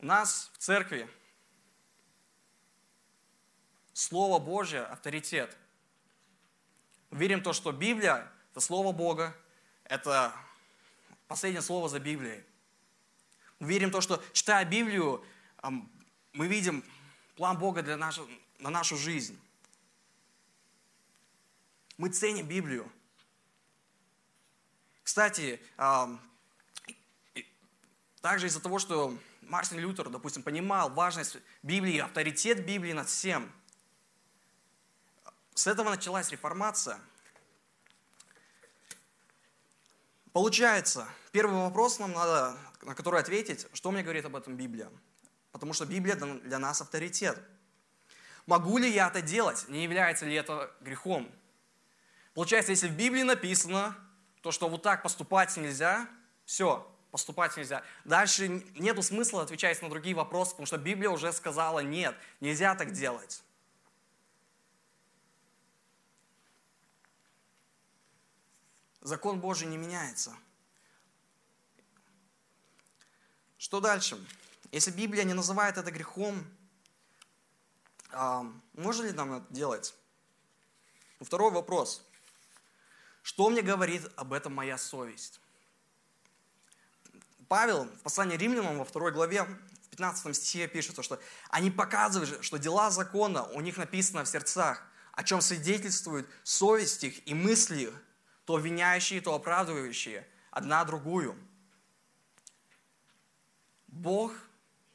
У 0.00 0.06
нас 0.06 0.50
в 0.54 0.58
церкви 0.58 1.08
Слово 3.92 4.40
Божье– 4.40 4.82
авторитет. 4.82 5.56
Верим 7.12 7.40
в 7.40 7.42
то, 7.44 7.52
что 7.52 7.70
Библия– 7.70 8.28
это 8.50 8.60
Слово 8.60 8.90
Бога, 8.92 9.36
это 9.84 10.34
последнее 11.28 11.62
слово 11.62 11.88
за 11.88 12.00
Библией. 12.00 12.44
Верим 13.60 13.90
в 13.90 13.92
то, 13.92 14.00
что, 14.00 14.22
читая 14.32 14.64
Библию, 14.64 15.24
мы 16.32 16.48
видим 16.48 16.84
план 17.36 17.56
Бога 17.56 17.82
для 17.82 17.96
нашего, 17.96 18.28
на 18.58 18.70
нашу 18.70 18.96
жизнь. 18.96 19.38
Мы 21.98 22.08
ценим 22.08 22.48
Библию. 22.48 22.90
Кстати, 25.08 25.58
также 28.20 28.46
из-за 28.46 28.60
того, 28.60 28.78
что 28.78 29.16
Мартин 29.40 29.78
Лютер, 29.78 30.10
допустим, 30.10 30.42
понимал 30.42 30.90
важность 30.90 31.38
Библии, 31.62 31.96
авторитет 31.96 32.66
Библии 32.66 32.92
над 32.92 33.08
всем, 33.08 33.50
с 35.54 35.66
этого 35.66 35.88
началась 35.88 36.30
реформация. 36.30 37.00
Получается, 40.34 41.08
первый 41.32 41.56
вопрос 41.56 41.98
нам 41.98 42.12
надо, 42.12 42.54
на 42.82 42.94
который 42.94 43.20
ответить, 43.20 43.66
что 43.72 43.90
мне 43.90 44.02
говорит 44.02 44.26
об 44.26 44.36
этом 44.36 44.56
Библия. 44.56 44.90
Потому 45.52 45.72
что 45.72 45.86
Библия 45.86 46.16
для 46.16 46.58
нас 46.58 46.82
авторитет. 46.82 47.42
Могу 48.44 48.76
ли 48.76 48.92
я 48.92 49.08
это 49.08 49.22
делать? 49.22 49.64
Не 49.68 49.84
является 49.84 50.26
ли 50.26 50.34
это 50.34 50.70
грехом? 50.82 51.34
Получается, 52.34 52.72
если 52.72 52.88
в 52.88 52.94
Библии 52.94 53.22
написано, 53.22 53.96
то, 54.42 54.52
что 54.52 54.68
вот 54.68 54.82
так 54.82 55.02
поступать 55.02 55.56
нельзя, 55.56 56.08
все, 56.44 56.86
поступать 57.10 57.56
нельзя. 57.56 57.82
Дальше 58.04 58.48
нету 58.76 59.02
смысла 59.02 59.42
отвечать 59.42 59.80
на 59.82 59.90
другие 59.90 60.14
вопросы, 60.14 60.52
потому 60.52 60.66
что 60.66 60.78
Библия 60.78 61.10
уже 61.10 61.32
сказала 61.32 61.80
нет, 61.80 62.16
нельзя 62.40 62.74
так 62.74 62.92
делать. 62.92 63.42
Закон 69.00 69.40
Божий 69.40 69.66
не 69.66 69.76
меняется. 69.76 70.36
Что 73.56 73.80
дальше? 73.80 74.22
Если 74.70 74.90
Библия 74.90 75.24
не 75.24 75.34
называет 75.34 75.78
это 75.78 75.90
грехом, 75.90 76.44
а, 78.10 78.44
можно 78.74 79.04
ли 79.04 79.12
нам 79.12 79.32
это 79.34 79.46
делать? 79.52 79.94
Второй 81.20 81.50
вопрос. 81.50 82.07
Что 83.28 83.50
мне 83.50 83.60
говорит 83.60 84.10
об 84.16 84.32
этом 84.32 84.54
моя 84.54 84.78
совесть? 84.78 85.38
Павел 87.46 87.84
в 87.84 87.98
послании 88.00 88.38
римлянам 88.38 88.78
во 88.78 88.86
второй 88.86 89.12
главе, 89.12 89.42
в 89.42 89.88
15 89.90 90.34
стихе 90.34 90.66
пишет, 90.66 91.04
что 91.04 91.20
они 91.50 91.70
показывают, 91.70 92.42
что 92.42 92.56
дела 92.56 92.90
закона 92.90 93.44
у 93.48 93.60
них 93.60 93.76
написано 93.76 94.24
в 94.24 94.28
сердцах, 94.28 94.82
о 95.12 95.24
чем 95.24 95.42
свидетельствует 95.42 96.26
совесть 96.42 97.04
их 97.04 97.28
и 97.28 97.34
мысли 97.34 97.82
их, 97.82 98.02
то 98.46 98.56
обвиняющие, 98.56 99.20
то 99.20 99.34
оправдывающие 99.34 100.26
одна 100.50 100.82
другую. 100.86 101.36
Бог 103.88 104.32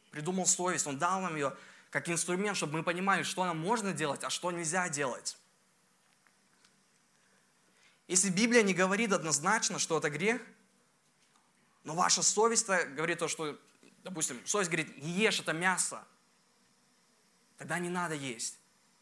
придумал 0.10 0.48
совесть, 0.48 0.88
Он 0.88 0.98
дал 0.98 1.22
нам 1.22 1.36
ее 1.36 1.56
как 1.92 2.10
инструмент, 2.10 2.58
чтобы 2.58 2.80
мы 2.80 2.84
понимали, 2.84 3.22
что 3.22 3.46
нам 3.46 3.60
можно 3.60 3.94
делать, 3.94 4.24
а 4.24 4.32
что 4.32 4.52
нельзя 4.52 4.90
делать. 4.90 5.38
Если 8.07 8.29
Библия 8.29 8.63
не 8.63 8.74
говорит 8.74 9.12
однозначно, 9.12 9.79
что 9.79 9.98
это 9.98 10.10
грех, 10.10 10.41
но 11.83 11.95
ваша 11.95 12.22
совесть 12.22 12.67
говорит 12.67 13.19
то, 13.19 13.27
что, 13.27 13.60
допустим, 14.03 14.45
совесть 14.45 14.69
говорит, 14.69 14.98
не 15.01 15.12
ешь 15.12 15.39
это 15.39 15.53
мясо, 15.53 16.05
тогда 17.57 17.79
не 17.79 17.89
надо 17.89 18.15
есть. 18.15 18.60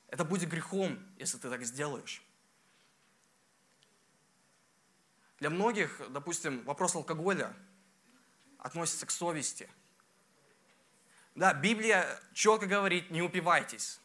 Это 0.07 0.25
будет 0.25 0.49
грехом, 0.49 0.99
если 1.17 1.37
ты 1.37 1.49
так 1.49 1.63
сделаешь. 1.63 2.21
Для 5.39 5.49
многих, 5.49 5.99
допустим, 6.11 6.63
вопрос 6.65 6.95
алкоголя 6.95 7.55
относится 8.59 9.07
к 9.07 9.11
совести. 9.11 9.67
Да, 11.33 11.53
Библия 11.53 12.21
четко 12.33 12.67
говорит, 12.67 13.09
не 13.09 13.23
упивайтесь. 13.23 13.99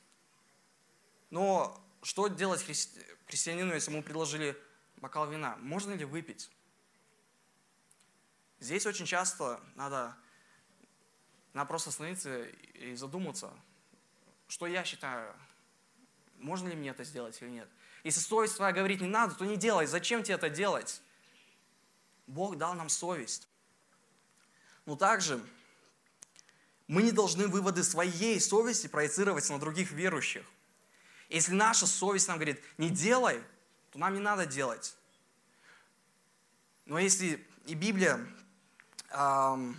Но 1.30 1.78
что 2.02 2.28
делать 2.28 2.62
христи... 2.62 3.00
христианину, 3.26 3.74
если 3.74 3.90
ему 3.90 4.02
предложили 4.02 4.56
бокал 5.06 5.28
вина? 5.28 5.56
Можно 5.60 5.92
ли 5.92 6.04
выпить? 6.04 6.50
Здесь 8.58 8.86
очень 8.86 9.06
часто 9.06 9.60
надо, 9.76 10.16
надо 11.52 11.68
просто 11.68 11.90
остановиться 11.90 12.42
и 12.74 12.96
задуматься, 12.96 13.52
что 14.48 14.66
я 14.66 14.82
считаю, 14.82 15.32
можно 16.38 16.66
ли 16.66 16.74
мне 16.74 16.90
это 16.90 17.04
сделать 17.04 17.40
или 17.40 17.50
нет. 17.50 17.68
Если 18.02 18.18
совесть 18.18 18.56
твоя 18.56 18.72
говорит 18.72 19.00
не 19.00 19.06
надо, 19.06 19.36
то 19.36 19.44
не 19.44 19.56
делай. 19.56 19.86
Зачем 19.86 20.24
тебе 20.24 20.34
это 20.34 20.50
делать? 20.50 21.00
Бог 22.26 22.56
дал 22.58 22.74
нам 22.74 22.88
совесть. 22.88 23.46
Но 24.86 24.96
также 24.96 25.40
мы 26.88 27.04
не 27.04 27.12
должны 27.12 27.46
выводы 27.46 27.84
своей 27.84 28.40
совести 28.40 28.88
проецировать 28.88 29.48
на 29.50 29.60
других 29.60 29.92
верующих. 29.92 30.44
Если 31.28 31.52
наша 31.52 31.86
совесть 31.86 32.26
нам 32.26 32.38
говорит, 32.38 32.60
не 32.76 32.90
делай, 32.90 33.40
то 33.96 34.00
нам 34.00 34.12
не 34.12 34.20
надо 34.20 34.44
делать. 34.44 34.94
Но 36.84 36.98
если 36.98 37.42
и 37.64 37.74
Библия, 37.74 38.20
эм, 39.10 39.74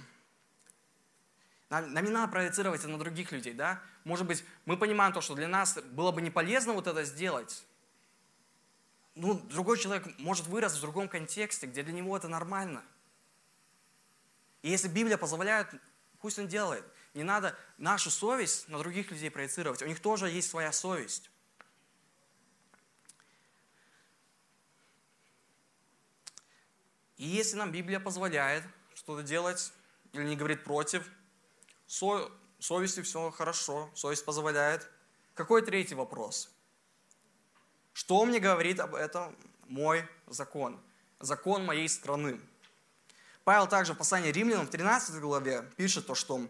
нам, 1.69 1.93
нам 1.93 2.03
не 2.03 2.09
надо 2.09 2.31
проецировать 2.31 2.79
это 2.79 2.89
на 2.89 2.97
других 2.97 3.31
людей, 3.31 3.53
да? 3.53 3.79
Может 4.05 4.25
быть, 4.25 4.43
мы 4.65 4.75
понимаем 4.75 5.13
то, 5.13 5.21
что 5.21 5.35
для 5.35 5.47
нас 5.47 5.77
было 5.91 6.11
бы 6.11 6.23
не 6.23 6.31
полезно 6.31 6.73
вот 6.73 6.87
это 6.87 7.03
сделать, 7.03 7.63
ну, 9.13 9.35
другой 9.35 9.77
человек 9.77 10.07
может 10.17 10.47
вырасти 10.47 10.79
в 10.79 10.81
другом 10.81 11.07
контексте, 11.09 11.67
где 11.67 11.83
для 11.83 11.93
него 11.93 12.17
это 12.17 12.27
нормально. 12.27 12.83
И 14.63 14.71
если 14.71 14.87
Библия 14.87 15.17
позволяет, 15.17 15.67
пусть 16.21 16.39
он 16.39 16.47
делает. 16.47 16.83
Не 17.13 17.23
надо 17.23 17.55
нашу 17.77 18.09
совесть 18.09 18.67
на 18.67 18.79
других 18.79 19.11
людей 19.11 19.29
проецировать. 19.29 19.83
У 19.83 19.85
них 19.85 19.99
тоже 19.99 20.27
есть 20.29 20.49
своя 20.49 20.71
совесть. 20.71 21.29
И 27.17 27.25
если 27.25 27.57
нам 27.57 27.71
Библия 27.71 27.99
позволяет 27.99 28.63
что-то 28.95 29.23
делать 29.23 29.73
или 30.13 30.23
не 30.23 30.35
говорит 30.35 30.63
против, 30.63 31.07
со, 31.87 32.31
совестью 32.59 33.03
все 33.03 33.31
хорошо, 33.31 33.89
совесть 33.95 34.25
позволяет. 34.25 34.89
Какой 35.33 35.61
третий 35.61 35.95
вопрос? 35.95 36.49
Что 37.93 38.25
мне 38.25 38.39
говорит 38.39 38.79
об 38.79 38.95
этом 38.95 39.35
мой 39.67 40.07
закон? 40.27 40.79
Закон 41.19 41.65
моей 41.65 41.89
страны. 41.89 42.39
Павел 43.43 43.67
также 43.67 43.93
в 43.93 43.97
послании 43.97 44.31
римлянам 44.31 44.67
в 44.67 44.69
13 44.69 45.19
главе 45.19 45.63
пишет 45.77 46.05
то, 46.05 46.15
что 46.15 46.47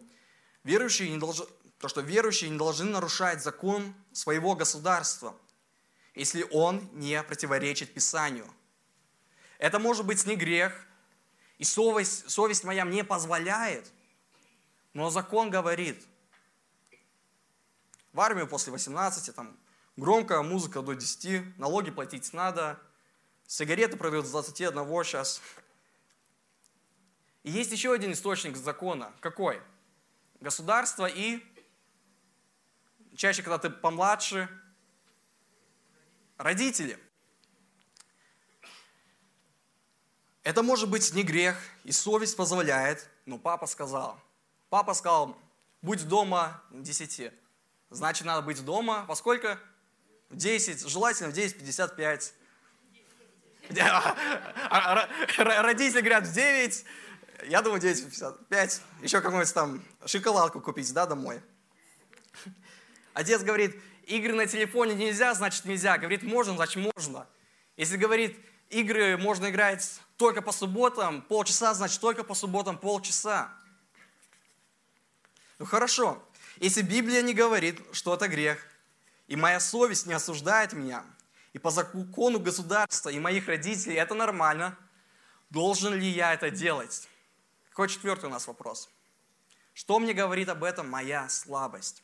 верующие 0.64 1.10
не 1.10 1.18
должны, 1.18 1.46
то, 1.80 1.88
что 1.88 2.02
верующие 2.02 2.50
не 2.50 2.58
должны 2.58 2.90
нарушать 2.90 3.44
закон 3.44 3.94
своего 4.12 4.56
государства, 4.56 5.36
если 6.16 6.46
он 6.52 6.90
не 6.94 7.22
противоречит 7.24 7.94
Писанию. 7.94 8.52
Это 9.58 9.80
может 9.80 10.06
быть 10.06 10.26
не 10.26 10.36
грех, 10.36 10.86
и 11.58 11.64
совесть, 11.64 12.30
совесть 12.30 12.64
моя 12.64 12.86
мне 12.86 13.04
позволяет, 13.04 13.92
но 14.94 15.10
закон 15.10 15.50
говорит. 15.50 16.06
В 18.14 18.20
армию 18.20 18.48
после 18.48 18.72
18, 18.72 19.36
там, 19.36 19.58
Громкая 19.98 20.44
музыка 20.44 20.84
до 20.84 20.94
10, 20.94 21.58
налоги 21.58 21.90
платить 21.90 22.32
надо, 22.32 22.80
сигареты 23.48 23.98
продают 23.98 24.28
с 24.28 24.30
21 24.30 24.74
сейчас. 25.04 25.42
И 27.42 27.50
есть 27.50 27.72
еще 27.72 27.92
один 27.92 28.12
источник 28.12 28.56
закона. 28.58 29.12
Какой? 29.22 29.60
Государство 30.40 31.08
и 31.08 31.44
чаще, 33.16 33.42
когда 33.42 33.58
ты 33.58 33.72
помладше, 33.72 34.48
родители. 36.38 37.00
Это 40.48 40.64
может 40.64 40.90
быть 40.90 41.14
не 41.14 41.24
грех, 41.24 41.58
и 41.84 41.92
совесть 41.92 42.38
позволяет, 42.38 43.10
но 43.26 43.38
папа 43.38 43.68
сказал. 43.68 44.18
Папа 44.70 44.94
сказал, 44.94 45.38
будь 45.82 46.08
дома 46.08 46.64
к 46.72 46.82
10. 46.84 47.34
Значит, 47.90 48.26
надо 48.26 48.44
быть 48.44 48.64
дома 48.64 49.04
во 49.10 49.18
сколько? 49.18 49.60
В 50.30 50.38
10, 50.38 50.88
желательно 50.88 51.32
в 51.32 51.34
10.55. 51.34 52.32
Родители 55.64 56.00
говорят 56.00 56.26
в 56.26 56.34
9, 56.34 56.86
я 57.48 57.62
думаю 57.62 57.82
9.55. 57.82 58.82
Еще 59.02 59.20
какую-нибудь 59.20 59.54
там 59.54 59.84
шоколадку 60.06 60.62
купить, 60.62 60.94
да, 60.94 61.06
домой. 61.06 61.42
Отец 63.14 63.44
говорит, 63.44 63.76
игры 64.06 64.32
на 64.32 64.48
телефоне 64.48 64.96
нельзя, 64.96 65.34
значит 65.34 65.66
нельзя. 65.66 65.98
Говорит, 65.98 66.24
можно, 66.24 66.56
значит 66.56 66.90
можно. 66.96 67.28
Если 67.76 67.98
говорит, 67.98 68.40
игры 68.70 69.18
можно 69.18 69.50
играть 69.50 70.00
только 70.18 70.42
по 70.42 70.52
субботам, 70.52 71.22
полчаса, 71.22 71.74
значит 71.74 72.02
только 72.02 72.24
по 72.24 72.34
субботам 72.34 72.78
полчаса. 72.78 73.54
Ну 75.60 75.66
хорошо, 75.66 76.22
если 76.58 76.82
Библия 76.82 77.22
не 77.22 77.34
говорит, 77.34 77.80
что 77.92 78.16
это 78.16 78.28
грех, 78.28 78.66
и 79.28 79.36
моя 79.36 79.60
совесть 79.60 80.08
не 80.08 80.14
осуждает 80.14 80.74
меня, 80.74 81.04
и 81.54 81.60
по 81.60 81.70
закону 81.70 82.40
государства 82.40 83.10
и 83.10 83.20
моих 83.20 83.48
родителей 83.48 83.96
это 83.96 84.16
нормально, 84.16 84.78
должен 85.50 85.94
ли 85.94 86.08
я 86.08 86.34
это 86.34 86.50
делать? 86.50 87.08
Какой 87.70 87.88
четвертый 87.90 88.26
у 88.26 88.30
нас 88.30 88.48
вопрос? 88.48 88.90
Что 89.74 90.00
мне 90.00 90.14
говорит 90.14 90.50
об 90.50 90.64
этом 90.64 90.90
моя 90.90 91.30
слабость? 91.30 92.04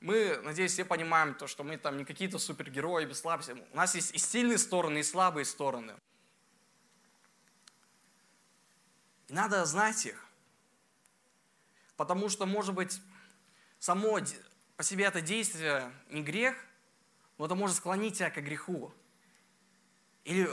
Мы, 0.00 0.38
надеюсь, 0.42 0.72
все 0.72 0.84
понимаем 0.84 1.34
то, 1.34 1.46
что 1.46 1.62
мы 1.62 1.76
там 1.76 1.96
не 1.98 2.04
какие-то 2.04 2.38
супергерои 2.38 3.04
без 3.04 3.20
слабости. 3.20 3.54
У 3.72 3.76
нас 3.76 3.94
есть 3.94 4.14
и 4.14 4.18
сильные 4.18 4.58
стороны, 4.58 4.98
и 4.98 5.02
слабые 5.02 5.44
стороны. 5.44 5.94
И 9.30 9.32
надо 9.32 9.64
знать 9.64 10.06
их. 10.06 10.26
Потому 11.96 12.28
что, 12.28 12.46
может 12.46 12.74
быть, 12.74 13.00
само 13.78 14.18
по 14.76 14.82
себе 14.82 15.04
это 15.04 15.20
действие 15.20 15.92
не 16.08 16.20
грех, 16.20 16.56
но 17.38 17.46
это 17.46 17.54
может 17.54 17.76
склонить 17.76 18.18
тебя 18.18 18.30
к 18.30 18.42
греху. 18.42 18.92
Или, 20.24 20.50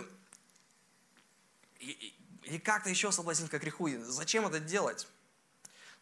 или 1.80 2.60
как-то 2.60 2.92
еще 2.92 3.12
соблазнить 3.12 3.50
к 3.50 3.58
греху. 3.58 3.90
Зачем 4.04 4.46
это 4.46 4.60
делать? 4.60 5.08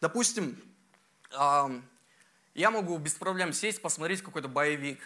Допустим, 0.02 0.62
я 1.30 2.70
могу 2.70 2.98
без 2.98 3.14
проблем 3.14 3.54
сесть, 3.54 3.80
посмотреть 3.80 4.20
какой-то 4.20 4.48
боевик. 4.48 5.00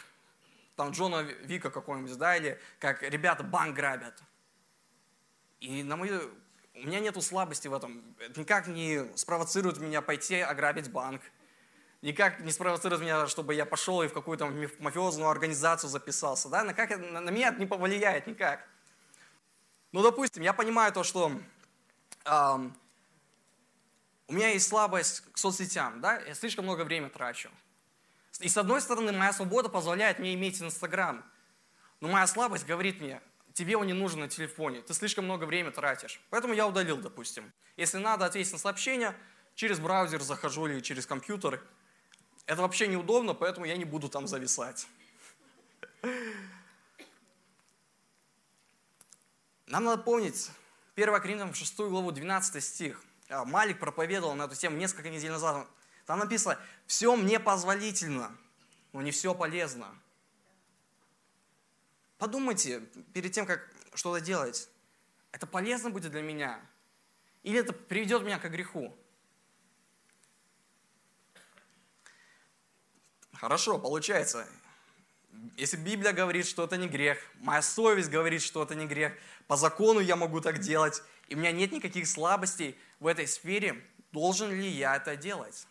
Там 0.74 0.90
Джона 0.90 1.20
Вика 1.20 1.70
какой-нибудь, 1.70 2.18
да, 2.18 2.36
или 2.36 2.60
как 2.80 3.04
ребята 3.04 3.44
банк 3.44 3.76
грабят. 3.76 4.20
И 5.60 5.84
на 5.84 5.96
мою 5.96 6.34
у 6.82 6.86
меня 6.86 7.00
нет 7.00 7.22
слабости 7.22 7.68
в 7.68 7.74
этом. 7.74 8.02
Это 8.18 8.40
никак 8.40 8.66
не 8.66 9.06
спровоцирует 9.16 9.78
меня 9.78 10.02
пойти 10.02 10.40
ограбить 10.40 10.90
банк. 10.90 11.22
Никак 12.02 12.40
не 12.40 12.50
спровоцирует 12.50 13.02
меня, 13.02 13.26
чтобы 13.26 13.54
я 13.54 13.66
пошел 13.66 14.02
и 14.02 14.08
в 14.08 14.12
какую-то 14.14 14.46
мафиозную 14.78 15.28
организацию 15.28 15.90
записался. 15.90 16.48
Да? 16.48 16.64
На, 16.64 16.72
как, 16.72 16.98
на, 16.98 17.20
на 17.20 17.30
меня 17.30 17.48
это 17.48 17.60
не 17.60 17.66
повлияет 17.66 18.26
никак. 18.26 18.66
Ну, 19.92 20.02
допустим, 20.02 20.42
я 20.42 20.54
понимаю 20.54 20.92
то, 20.92 21.02
что 21.02 21.32
эм, 22.24 22.74
у 24.28 24.32
меня 24.32 24.48
есть 24.48 24.68
слабость 24.68 25.24
к 25.32 25.36
соцсетям, 25.36 26.00
да? 26.00 26.20
я 26.20 26.34
слишком 26.34 26.64
много 26.64 26.84
времени 26.84 27.10
трачу. 27.10 27.50
И 28.38 28.48
с 28.48 28.56
одной 28.56 28.80
стороны, 28.80 29.12
моя 29.12 29.34
свобода 29.34 29.68
позволяет 29.68 30.18
мне 30.18 30.32
иметь 30.34 30.62
Инстаграм. 30.62 31.22
Но 32.00 32.08
моя 32.08 32.26
слабость 32.26 32.64
говорит 32.64 33.00
мне, 33.00 33.20
тебе 33.60 33.76
он 33.76 33.86
не 33.86 33.92
нужен 33.92 34.20
на 34.20 34.28
телефоне, 34.28 34.80
ты 34.80 34.94
слишком 34.94 35.26
много 35.26 35.44
времени 35.44 35.70
тратишь. 35.70 36.18
Поэтому 36.30 36.54
я 36.54 36.66
удалил, 36.66 36.96
допустим. 36.96 37.52
Если 37.76 37.98
надо 37.98 38.24
ответить 38.24 38.52
на 38.52 38.58
сообщение, 38.58 39.14
через 39.54 39.78
браузер 39.78 40.22
захожу 40.22 40.66
или 40.66 40.80
через 40.80 41.04
компьютер. 41.04 41.62
Это 42.46 42.62
вообще 42.62 42.88
неудобно, 42.88 43.34
поэтому 43.34 43.66
я 43.66 43.76
не 43.76 43.84
буду 43.84 44.08
там 44.08 44.26
зависать. 44.26 44.86
Нам 49.66 49.84
надо 49.84 50.02
помнить 50.02 50.50
1 50.96 51.20
Коринфянам 51.20 51.52
6 51.52 51.76
главу 51.80 52.12
12 52.12 52.64
стих. 52.64 53.04
А, 53.28 53.44
Малик 53.44 53.78
проповедовал 53.78 54.34
на 54.34 54.44
эту 54.44 54.56
тему 54.56 54.78
несколько 54.78 55.10
недель 55.10 55.30
назад. 55.30 55.66
Там 56.06 56.18
написано, 56.18 56.58
все 56.86 57.14
мне 57.14 57.38
позволительно, 57.38 58.34
но 58.94 59.02
не 59.02 59.10
все 59.10 59.34
полезно. 59.34 59.94
Подумайте 62.20 62.80
перед 63.14 63.32
тем, 63.32 63.46
как 63.46 63.66
что-то 63.94 64.20
делать. 64.20 64.68
Это 65.32 65.46
полезно 65.46 65.88
будет 65.88 66.12
для 66.12 66.20
меня? 66.20 66.60
Или 67.42 67.60
это 67.60 67.72
приведет 67.72 68.22
меня 68.22 68.38
к 68.38 68.46
греху? 68.50 68.94
Хорошо, 73.32 73.78
получается. 73.78 74.46
Если 75.56 75.78
Библия 75.78 76.12
говорит, 76.12 76.46
что 76.46 76.64
это 76.64 76.76
не 76.76 76.88
грех, 76.88 77.16
моя 77.36 77.62
совесть 77.62 78.10
говорит, 78.10 78.42
что 78.42 78.64
это 78.64 78.74
не 78.74 78.86
грех, 78.86 79.14
по 79.46 79.56
закону 79.56 80.00
я 80.00 80.14
могу 80.14 80.42
так 80.42 80.58
делать, 80.58 81.02
и 81.28 81.34
у 81.34 81.38
меня 81.38 81.52
нет 81.52 81.72
никаких 81.72 82.06
слабостей 82.06 82.78
в 82.98 83.06
этой 83.06 83.26
сфере, 83.26 83.82
должен 84.12 84.50
ли 84.50 84.68
я 84.68 84.96
это 84.96 85.16
делать? 85.16 85.66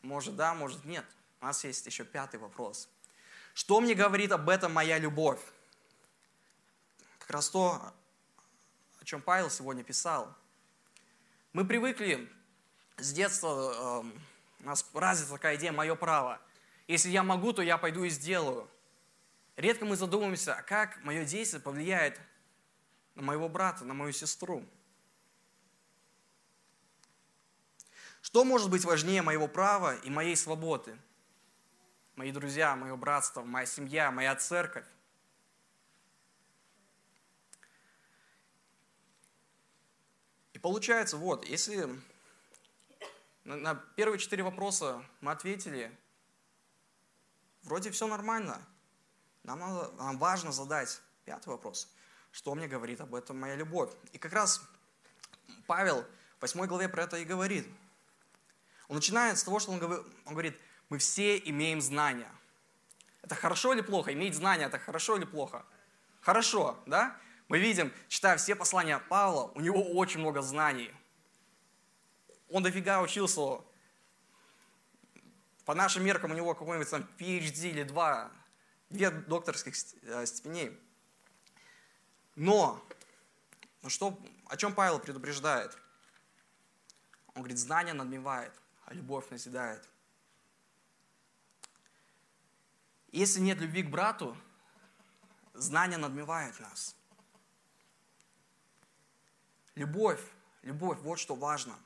Может 0.00 0.36
да, 0.36 0.54
может 0.54 0.86
нет. 0.86 1.04
У 1.42 1.44
нас 1.44 1.62
есть 1.64 1.84
еще 1.84 2.06
пятый 2.06 2.40
вопрос– 2.40 2.88
что 3.58 3.80
мне 3.80 3.96
говорит 3.96 4.30
об 4.30 4.48
этом 4.48 4.72
моя 4.72 4.98
любовь? 4.98 5.40
Как 7.18 7.30
раз 7.30 7.50
то, 7.50 7.92
о 9.00 9.04
чем 9.04 9.20
Павел 9.20 9.50
сегодня 9.50 9.82
писал. 9.82 10.32
Мы 11.52 11.66
привыкли 11.66 12.30
с 12.98 13.12
детства, 13.12 14.04
э, 14.04 14.62
у 14.62 14.64
нас 14.64 14.88
развита 14.94 15.32
такая 15.32 15.56
идея 15.56 15.72
«мое 15.72 15.96
право». 15.96 16.40
Если 16.86 17.08
я 17.08 17.24
могу, 17.24 17.52
то 17.52 17.60
я 17.60 17.78
пойду 17.78 18.04
и 18.04 18.10
сделаю. 18.10 18.70
Редко 19.56 19.84
мы 19.84 19.96
задумываемся, 19.96 20.54
а 20.54 20.62
как 20.62 21.02
мое 21.02 21.24
действие 21.24 21.60
повлияет 21.60 22.20
на 23.16 23.22
моего 23.22 23.48
брата, 23.48 23.84
на 23.84 23.92
мою 23.92 24.12
сестру. 24.12 24.64
Что 28.22 28.44
может 28.44 28.70
быть 28.70 28.84
важнее 28.84 29.22
моего 29.22 29.48
права 29.48 29.96
и 29.96 30.10
моей 30.10 30.36
свободы? 30.36 30.96
Мои 32.18 32.32
друзья, 32.32 32.74
мое 32.74 32.96
братство, 32.96 33.44
моя 33.44 33.64
семья, 33.64 34.10
моя 34.10 34.34
церковь. 34.34 34.84
И 40.52 40.58
получается, 40.58 41.16
вот, 41.16 41.46
если 41.46 41.88
на 43.44 43.76
первые 43.94 44.18
четыре 44.18 44.42
вопроса 44.42 45.00
мы 45.20 45.30
ответили, 45.30 45.96
вроде 47.62 47.92
все 47.92 48.08
нормально. 48.08 48.60
Нам, 49.44 49.60
надо, 49.60 49.92
нам 49.92 50.18
важно 50.18 50.50
задать 50.50 51.00
пятый 51.24 51.50
вопрос. 51.50 51.88
Что 52.32 52.52
мне 52.56 52.66
говорит 52.66 53.00
об 53.00 53.14
этом 53.14 53.38
моя 53.38 53.54
любовь? 53.54 53.92
И 54.10 54.18
как 54.18 54.32
раз 54.32 54.60
Павел 55.68 56.02
в 56.38 56.42
восьмой 56.42 56.66
главе 56.66 56.88
про 56.88 57.04
это 57.04 57.18
и 57.18 57.24
говорит. 57.24 57.68
Он 58.88 58.96
начинает 58.96 59.38
с 59.38 59.44
того, 59.44 59.60
что 59.60 59.70
он 59.70 59.78
говорит, 59.78 60.58
мы 60.88 60.98
все 60.98 61.38
имеем 61.38 61.80
знания. 61.80 62.30
Это 63.22 63.34
хорошо 63.34 63.74
или 63.74 63.82
плохо? 63.82 64.12
Иметь 64.12 64.34
знания– 64.34 64.64
это 64.66 64.78
хорошо 64.78 65.16
или 65.16 65.24
плохо? 65.24 65.64
Хорошо, 66.20 66.78
да? 66.86 67.16
Мы 67.48 67.58
видим, 67.58 67.92
читая 68.08 68.36
все 68.36 68.54
послания 68.54 68.98
Павла, 68.98 69.50
у 69.54 69.60
него 69.60 69.82
очень 69.82 70.20
много 70.20 70.42
знаний. 70.42 70.92
Он 72.48 72.62
дофига 72.62 73.02
учился. 73.02 73.62
По 75.64 75.74
нашим 75.74 76.04
меркам 76.04 76.30
у 76.30 76.34
него 76.34 76.54
какой-нибудь 76.54 76.90
там 76.90 77.06
PhD 77.18 77.70
или 77.70 77.82
два, 77.82 78.30
две 78.88 79.10
докторских 79.10 79.74
э, 80.02 80.24
степеней. 80.24 80.78
Но, 82.36 82.82
ну 83.82 83.90
что, 83.90 84.18
о 84.46 84.56
чем 84.56 84.74
Павел 84.74 84.98
предупреждает? 84.98 85.76
Он 87.34 87.42
говорит, 87.42 87.58
знание 87.58 87.92
надмевает, 87.92 88.52
а 88.86 88.94
любовь 88.94 89.28
назидает. 89.30 89.86
Если 93.10 93.40
нет 93.40 93.58
любви 93.58 93.82
к 93.82 93.90
брату, 93.90 94.36
знание 95.54 95.98
надмевает 95.98 96.58
нас. 96.60 96.94
Любовь, 99.74 100.20
любовь, 100.62 100.98
вот 100.98 101.18
что 101.18 101.34
важно. 101.34 101.78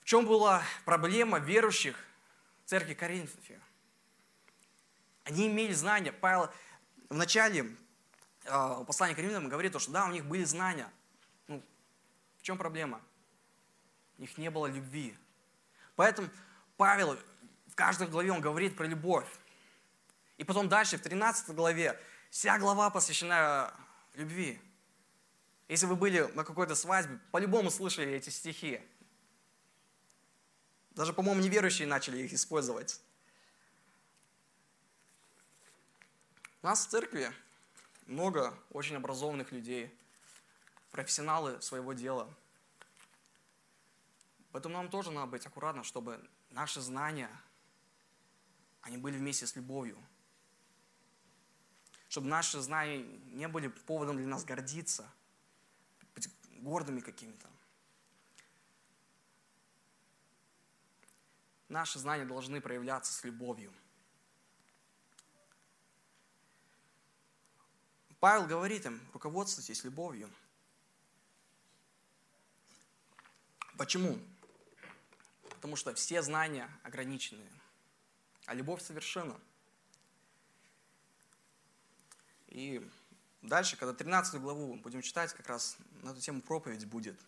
В 0.00 0.04
чем 0.04 0.26
была 0.26 0.62
проблема 0.84 1.38
верующих 1.38 1.96
в 2.64 2.68
церкви 2.68 2.94
Коринфе? 2.94 3.60
Они 5.24 5.48
имели 5.48 5.72
знания. 5.72 6.12
Павел 6.12 6.50
в 7.08 7.14
начале 7.14 7.76
э, 8.44 8.84
послания 8.86 9.14
Коринфянам 9.14 9.48
говорит, 9.48 9.78
что 9.80 9.90
да, 9.90 10.06
у 10.06 10.10
них 10.10 10.24
были 10.24 10.44
знания. 10.44 10.90
Ну, 11.46 11.62
в 12.38 12.42
чем 12.42 12.56
проблема? 12.56 13.00
У 14.18 14.22
них 14.22 14.38
не 14.38 14.50
было 14.50 14.66
любви. 14.66 15.16
Поэтому 15.96 16.30
Павел 16.76 17.18
в 17.66 17.74
каждой 17.74 18.08
главе 18.08 18.32
он 18.32 18.40
говорит 18.40 18.76
про 18.76 18.86
любовь. 18.86 19.28
И 20.40 20.44
потом 20.44 20.70
дальше, 20.70 20.96
в 20.96 21.02
13 21.02 21.54
главе, 21.54 22.00
вся 22.30 22.58
глава 22.58 22.88
посвящена 22.88 23.74
э, 24.14 24.20
любви. 24.20 24.58
Если 25.68 25.84
вы 25.84 25.96
были 25.96 26.22
на 26.32 26.44
какой-то 26.44 26.74
свадьбе, 26.74 27.20
по-любому 27.30 27.70
слышали 27.70 28.10
эти 28.12 28.30
стихи. 28.30 28.80
Даже, 30.92 31.12
по-моему, 31.12 31.42
неверующие 31.42 31.86
начали 31.86 32.22
их 32.22 32.32
использовать. 32.32 33.02
У 36.62 36.66
нас 36.68 36.86
в 36.86 36.88
церкви 36.88 37.30
много 38.06 38.58
очень 38.70 38.96
образованных 38.96 39.52
людей, 39.52 39.94
профессионалы 40.90 41.60
своего 41.60 41.92
дела. 41.92 42.34
Поэтому 44.52 44.76
нам 44.76 44.88
тоже 44.88 45.10
надо 45.10 45.26
быть 45.26 45.44
аккуратно, 45.44 45.84
чтобы 45.84 46.18
наши 46.48 46.80
знания, 46.80 47.28
они 48.80 48.96
были 48.96 49.18
вместе 49.18 49.46
с 49.46 49.54
любовью– 49.54 50.02
чтобы 52.10 52.26
наши 52.26 52.60
знания 52.60 53.04
не 53.32 53.46
были 53.46 53.68
поводом 53.68 54.16
для 54.16 54.26
нас 54.26 54.44
гордиться, 54.44 55.08
быть 56.12 56.28
гордыми 56.58 56.98
какими-то. 56.98 57.48
Наши 61.68 62.00
знания 62.00 62.24
должны 62.24 62.60
проявляться 62.60 63.12
с 63.12 63.22
любовью. 63.22 63.72
Павел 68.18 68.48
говорит 68.48 68.86
им, 68.86 69.00
руководствуйтесь 69.12 69.84
любовью. 69.84 70.28
Почему? 73.78 74.18
Потому 75.48 75.76
что 75.76 75.94
все 75.94 76.22
знания 76.22 76.68
ограничены, 76.82 77.46
а 78.46 78.54
любовь 78.54 78.82
совершенна. 78.82 79.40
И 82.50 82.86
дальше, 83.42 83.76
когда 83.76 83.94
13 83.94 84.40
главу 84.40 84.74
будем 84.76 85.02
читать, 85.02 85.32
как 85.32 85.48
раз 85.48 85.76
на 86.02 86.10
эту 86.10 86.20
тему 86.20 86.42
проповедь 86.42 86.84
будет. 86.86 87.18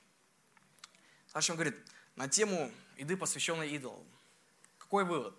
Он 1.35 1.55
говорит, 1.55 1.77
на 2.17 2.29
тему 2.29 2.71
еды, 2.99 3.17
посвященной 3.17 3.71
идолам. 3.71 4.05
Какой 4.79 5.05
вывод? 5.05 5.35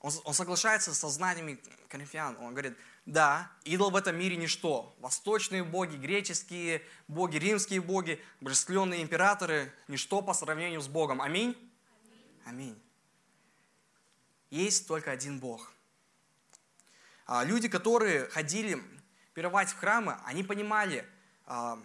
Он, 0.00 0.12
он 0.24 0.32
соглашается 0.32 0.94
со 0.94 1.08
знаниями 1.08 1.60
коринфян. 1.88 2.36
Он 2.38 2.52
говорит, 2.52 2.76
да, 3.04 3.50
идол 3.64 3.90
в 3.90 3.96
этом 3.96 4.16
мире 4.16 4.36
ничто. 4.36 4.94
Восточные 5.00 5.64
боги, 5.64 5.96
греческие 5.96 6.82
боги, 7.08 7.36
римские 7.36 7.80
боги, 7.80 8.22
божественные 8.40 9.02
императоры– 9.02 9.72
ничто 9.88 10.22
по 10.22 10.32
сравнению 10.32 10.80
с 10.80 10.88
Богом. 10.88 11.20
Аминь? 11.20 11.56
Аминь. 12.44 12.80
Есть 14.50 14.86
только 14.86 15.10
один 15.10 15.40
Бог. 15.40 15.72
А 17.26 17.44
люди, 17.44 17.68
которые 17.68 18.26
ходили 18.28 18.82
пировать 19.38 19.68
в 19.68 19.78
храмы, 19.78 20.18
они 20.24 20.42
понимали, 20.42 21.08
а, 21.46 21.78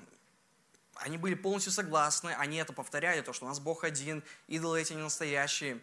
они 0.95 1.19
были 1.19 1.35
полностью 1.35 1.71
согласны, 1.71 2.31
они 2.39 2.57
это 2.57 2.73
повторяли, 2.73 3.21
то, 3.21 3.31
что 3.31 3.45
у 3.45 3.47
нас 3.47 3.59
Бог 3.59 3.83
один, 3.83 4.23
идолы 4.47 4.81
эти 4.81 4.93
не 4.93 5.03
настоящие. 5.03 5.79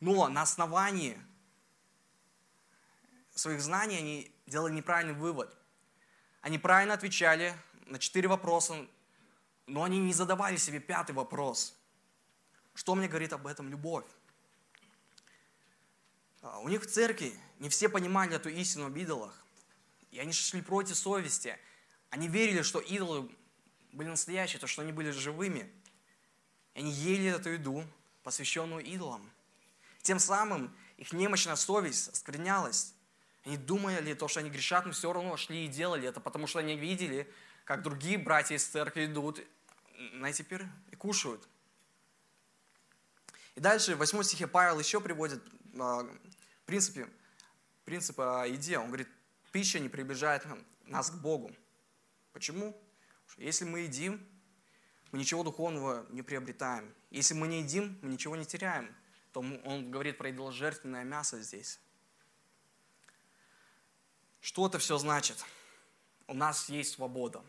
Но 0.00 0.28
на 0.28 0.40
основании 0.40 1.20
своих 3.34 3.60
знаний 3.60 3.98
они 3.98 4.32
делали 4.46 4.72
неправильный 4.72 5.12
вывод. 5.12 5.54
Они 6.40 6.58
правильно 6.58 6.94
отвечали 6.94 7.54
на 7.84 7.98
четыре 7.98 8.26
вопроса, 8.26 8.86
но 9.66 9.84
они 9.84 9.98
не 9.98 10.14
задавали 10.14 10.56
себе 10.56 10.80
пятый 10.80 11.12
вопрос. 11.12 11.78
Что 12.72 12.94
мне 12.94 13.08
говорит 13.08 13.34
об 13.34 13.46
этом 13.46 13.68
любовь? 13.68 14.06
А, 16.40 16.60
у 16.60 16.68
них 16.70 16.80
в 16.80 16.86
церкви 16.86 17.34
не 17.58 17.68
все 17.68 17.90
понимали 17.90 18.36
эту 18.36 18.48
истину 18.48 18.86
об 18.86 18.96
идолах. 18.96 19.44
И 20.10 20.18
они 20.18 20.32
шли 20.32 20.62
против 20.62 20.96
совести. 20.96 21.58
Они 22.10 22.28
верили, 22.28 22.62
что 22.62 22.80
идолы 22.80 23.30
были 23.92 24.08
настоящие, 24.08 24.60
то, 24.60 24.66
что 24.66 24.82
они 24.82 24.92
были 24.92 25.10
живыми. 25.10 25.70
И 26.74 26.80
они 26.80 26.92
ели 26.92 27.30
эту 27.30 27.50
еду, 27.50 27.84
посвященную 28.22 28.84
идолам. 28.84 29.30
Тем 30.02 30.18
самым 30.18 30.74
их 30.96 31.12
немощная 31.12 31.56
совесть 31.56 32.08
осквернялась. 32.08 32.94
Они 33.44 33.56
думали, 33.56 34.14
то, 34.14 34.28
что 34.28 34.40
они 34.40 34.50
грешат, 34.50 34.86
но 34.86 34.92
все 34.92 35.12
равно 35.12 35.36
шли 35.36 35.64
и 35.64 35.68
делали 35.68 36.08
это, 36.08 36.20
потому 36.20 36.46
что 36.46 36.58
они 36.58 36.76
видели, 36.76 37.32
как 37.64 37.82
другие 37.82 38.18
братья 38.18 38.54
из 38.54 38.64
церкви 38.66 39.06
идут, 39.06 39.40
на 40.12 40.32
теперь 40.32 40.62
и 40.90 40.96
кушают. 40.96 41.46
И 43.54 43.60
дальше 43.60 43.94
в 43.94 43.98
8 43.98 44.22
стихе 44.22 44.46
Павел 44.46 44.78
еще 44.78 45.00
приводит 45.00 45.42
а, 45.78 46.06
принципе, 46.70 47.08
принцип 47.84 48.20
о. 48.20 48.44
Он 48.46 48.86
говорит, 48.86 49.08
пища 49.52 49.78
не 49.78 49.88
приближает 49.88 50.46
нас 50.84 51.10
к 51.10 51.14
Богу. 51.14 51.50
Почему? 52.32 52.76
Если 53.36 53.64
мы 53.64 53.80
едим, 53.80 54.26
мы 55.12 55.18
ничего 55.18 55.42
духовного 55.42 56.06
не 56.10 56.22
приобретаем. 56.22 56.94
Если 57.10 57.34
мы 57.34 57.48
не 57.48 57.62
едим, 57.62 57.98
мы 58.02 58.10
ничего 58.10 58.36
не 58.36 58.44
теряем. 58.44 58.94
То 59.32 59.40
он 59.40 59.90
говорит 59.90 60.18
про 60.18 60.30
идоложертвенное 60.30 61.04
мясо 61.04 61.40
здесь. 61.40 61.80
Что 64.40 64.66
это 64.66 64.78
все 64.78 64.98
значит? 64.98 65.44
У 66.26 66.34
нас 66.34 66.68
есть 66.68 66.94
свобода. 66.94 67.44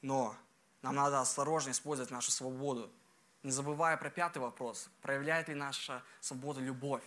Но 0.00 0.36
нам 0.82 0.96
надо 0.96 1.20
осторожно 1.20 1.70
использовать 1.70 2.10
нашу 2.10 2.30
свободу, 2.30 2.92
не 3.42 3.52
забывая 3.52 3.96
про 3.96 4.10
пятый 4.10 4.38
вопрос. 4.38 4.90
Проявляет 5.00 5.48
ли 5.48 5.54
наша 5.54 6.02
свобода 6.20 6.60
любовь? 6.60 7.04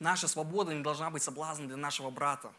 Наша 0.00 0.28
свобода 0.28 0.72
не 0.72 0.82
должна 0.82 1.10
быть 1.10 1.22
соблазном 1.22 1.68
для 1.68 1.76
нашего 1.76 2.08
брата. 2.08 2.54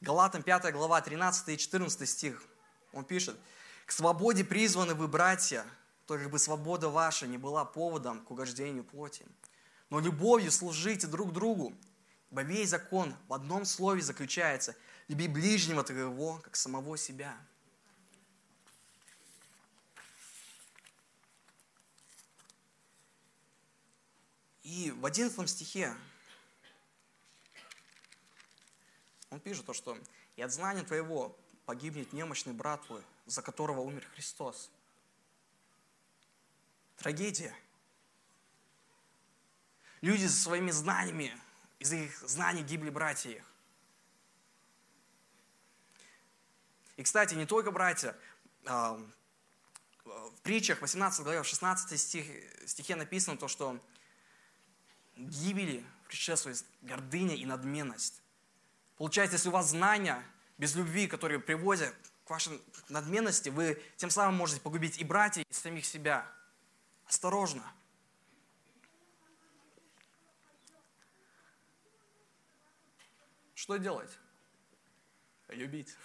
Галатам 0.00 0.42
5 0.42 0.72
глава 0.72 1.00
13 1.00 1.48
и 1.50 1.56
14 1.56 2.08
стих. 2.08 2.42
Он 2.92 3.04
пишет, 3.04 3.36
«К 3.86 3.92
свободе 3.92 4.44
призваны 4.44 4.94
вы, 4.94 5.06
братья, 5.06 5.64
только 6.06 6.28
бы 6.28 6.40
свобода 6.40 6.88
ваша 6.88 7.28
не 7.28 7.38
была 7.38 7.64
поводом 7.64 8.24
к 8.24 8.32
угождению 8.32 8.82
плоти. 8.82 9.24
Но 9.88 10.00
любовью 10.00 10.50
служите 10.50 11.06
друг 11.06 11.32
другу, 11.32 11.72
ибо 12.32 12.42
весь 12.42 12.70
закон 12.70 13.14
в 13.28 13.32
одном 13.32 13.64
слове 13.64 14.02
заключается– 14.02 14.74
люби 15.08 15.28
ближнего 15.28 15.84
твоего, 15.84 16.40
как 16.42 16.56
самого 16.56 16.98
себя». 16.98 17.36
И 24.66 24.90
в 24.90 25.06
11 25.06 25.48
стихе 25.48 25.94
он 29.30 29.38
пишет 29.38 29.64
то, 29.64 29.72
что 29.72 29.96
«И 30.34 30.42
от 30.42 30.50
знания 30.50 30.82
твоего 30.82 31.38
погибнет 31.66 32.12
немощный 32.12 32.52
брат 32.52 32.84
твой, 32.84 33.00
за 33.26 33.42
которого 33.42 33.82
умер 33.82 34.04
Христос». 34.14 34.68
Трагедия. 36.96 37.54
Люди 40.00 40.26
со 40.26 40.36
своими 40.36 40.72
знаниями, 40.72 41.40
из-за 41.78 41.94
их 41.94 42.18
знаний 42.28 42.64
гибли 42.64 42.90
братья 42.90 43.30
их. 43.30 43.44
И, 46.96 47.04
кстати, 47.04 47.34
не 47.34 47.46
только 47.46 47.70
братья. 47.70 48.18
А, 48.64 49.00
в 50.04 50.40
притчах 50.42 50.80
18 50.80 51.22
главе, 51.22 51.44
в 51.44 51.46
16 51.46 52.00
стих, 52.00 52.26
стихе 52.68 52.96
написано 52.96 53.36
то, 53.36 53.46
что 53.46 53.80
гибели 55.16 55.84
предшествует 56.06 56.64
гордыня 56.82 57.34
и 57.34 57.44
надменность. 57.44 58.22
Получается, 58.96 59.36
если 59.36 59.48
у 59.48 59.52
вас 59.52 59.70
знания 59.70 60.22
без 60.58 60.74
любви, 60.74 61.06
которые 61.06 61.40
приводят 61.40 61.94
к 62.24 62.30
вашей 62.30 62.60
надменности, 62.88 63.48
вы 63.48 63.82
тем 63.96 64.10
самым 64.10 64.34
можете 64.34 64.60
погубить 64.60 64.98
и 64.98 65.04
братьев, 65.04 65.44
и 65.48 65.54
самих 65.54 65.84
себя. 65.84 66.26
Осторожно. 67.06 67.62
Что 73.54 73.76
делать? 73.76 74.10
Любить. 75.48 75.96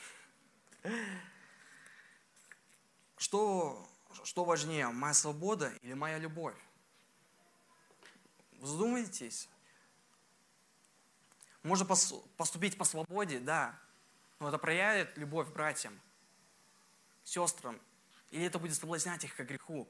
Что, 3.18 3.88
что 4.24 4.44
важнее, 4.44 4.88
моя 4.88 5.14
свобода 5.14 5.72
или 5.82 5.94
моя 5.94 6.18
любовь? 6.18 6.56
Вздумайтесь. 8.62 9.50
Можно 11.64 11.86
поступить 11.86 12.78
по 12.78 12.86
свободе, 12.86 13.40
да, 13.40 13.78
но 14.40 14.50
это 14.50 14.60
проявит 14.60 15.18
любовь 15.18 15.50
братьям, 15.50 16.00
сестрам, 17.24 17.80
или 18.30 18.46
это 18.46 18.60
будет 18.60 18.76
соблазнять 18.76 19.24
их 19.24 19.36
к 19.36 19.40
греху. 19.42 19.88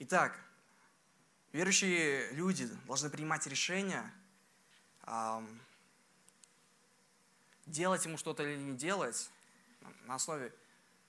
Итак, 0.00 0.38
верующие 1.52 2.32
люди 2.32 2.66
должны 2.86 3.10
принимать 3.10 3.46
решения, 3.46 4.12
делать 7.66 8.04
ему 8.04 8.18
что-то 8.18 8.42
или 8.42 8.56
не 8.60 8.76
делать 8.76 9.30
на 10.06 10.16
основе 10.16 10.52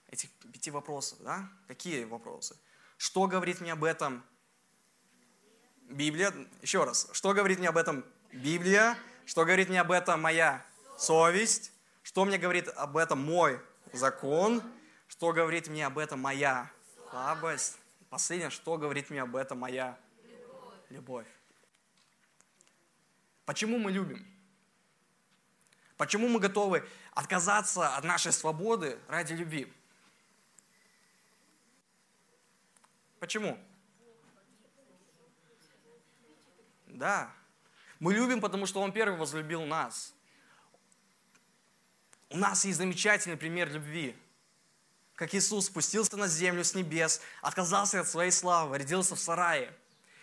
этих 0.08 0.30
пяти 0.54 0.70
вопросов. 0.70 1.20
Да? 1.22 1.50
Какие 1.68 2.04
вопросы? 2.04 2.56
Что 3.02 3.26
говорит 3.26 3.62
мне 3.62 3.74
об 3.74 3.84
этом 3.84 4.24
Библия? 5.90 6.32
Еще 6.62 6.84
раз. 6.84 7.10
Что 7.14 7.34
говорит 7.34 7.58
мне 7.58 7.70
об 7.70 7.78
этом 7.78 8.06
Библия? 8.32 8.96
Что 9.26 9.44
говорит 9.44 9.70
мне 9.70 9.82
об 9.82 9.92
этом 9.92 10.22
моя 10.22 10.64
совесть? 11.00 11.72
Что 12.04 12.26
мне 12.26 12.38
говорит 12.38 12.68
об 12.68 12.98
этом 12.98 13.18
мой 13.20 13.60
закон? 13.92 14.62
Что 15.08 15.34
говорит 15.34 15.68
мне 15.68 15.88
об 15.88 15.98
этом 15.98 16.20
моя 16.20 16.72
слабость? 17.10 17.80
Последнее, 18.12 18.52
что 18.52 18.78
говорит 18.78 19.10
мне 19.10 19.24
об 19.24 19.36
этом 19.36 19.58
моя 19.58 19.98
любовь? 20.90 21.26
Почему 23.46 23.80
мы 23.80 23.92
любим? 23.92 24.24
Почему 25.98 26.28
мы 26.28 26.40
готовы 26.40 26.88
отказаться 27.14 27.96
от 27.96 28.04
нашей 28.04 28.32
свободы 28.32 29.00
ради 29.08 29.34
любви? 29.34 29.74
Почему? 33.22 33.56
Да. 36.88 37.32
Мы 38.00 38.16
любим, 38.16 38.42
потому 38.42 38.66
что 38.66 38.82
Он 38.82 38.92
первый 38.92 39.16
возлюбил 39.16 39.64
нас. 39.64 40.16
У 42.30 42.38
нас 42.38 42.66
есть 42.66 42.80
замечательный 42.80 43.38
пример 43.38 43.72
любви. 43.72 44.18
Как 45.14 45.36
Иисус 45.36 45.68
спустился 45.68 46.18
на 46.18 46.28
землю 46.28 46.64
с 46.64 46.74
небес, 46.74 47.22
отказался 47.44 48.00
от 48.00 48.08
своей 48.08 48.32
славы, 48.32 48.80
родился 48.80 49.16
в 49.16 49.20
сарае, 49.20 49.72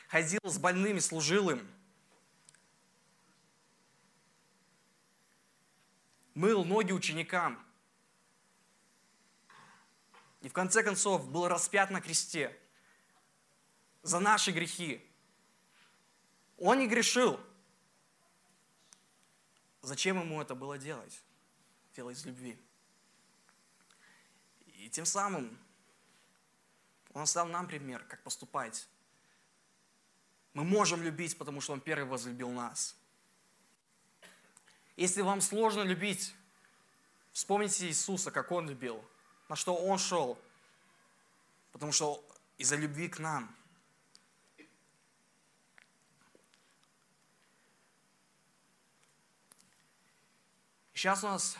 ходил 0.08 0.40
с 0.42 0.58
больными, 0.58 0.98
служил 0.98 1.50
им. 1.50 1.70
Мыл 6.34 6.64
ноги 6.64 6.90
ученикам. 6.90 7.64
И 10.40 10.48
в 10.48 10.52
конце 10.52 10.82
концов 10.82 11.28
был 11.30 11.46
распят 11.46 11.92
на 11.92 12.00
кресте 12.00 12.58
за 14.09 14.21
наши 14.21 14.51
грехи. 14.53 15.05
Он 16.57 16.79
не 16.79 16.88
грешил. 16.88 17.38
Зачем 19.83 20.18
ему 20.18 20.40
это 20.40 20.55
было 20.55 20.79
делать? 20.79 21.23
Делать 21.94 22.16
из 22.16 22.25
любви. 22.25 22.59
И 24.66 24.88
тем 24.88 25.05
самым 25.05 25.59
он 27.12 27.23
оставил 27.23 27.51
нам 27.51 27.66
пример, 27.66 28.03
как 28.05 28.23
поступать. 28.23 28.88
Мы 30.55 30.64
можем 30.64 31.03
любить, 31.03 31.37
потому 31.37 31.61
что 31.61 31.75
он 31.75 31.81
первый 31.81 32.05
возлюбил 32.05 32.51
нас. 32.51 32.97
Если 34.97 35.21
вам 35.23 35.40
сложно 35.40 35.83
любить, 35.83 36.35
вспомните 37.33 37.87
Иисуса, 37.87 38.31
как 38.31 38.51
Он 38.51 38.68
любил, 38.68 39.05
на 39.49 39.55
что 39.55 39.77
Он 39.77 39.97
шел, 39.99 40.38
потому 41.73 41.92
что 41.92 42.25
из-за 42.57 42.75
любви 42.77 43.09
к 43.09 43.18
нам– 43.18 43.55
Сейчас 50.98 51.22
у 51.22 51.28
нас 51.28 51.56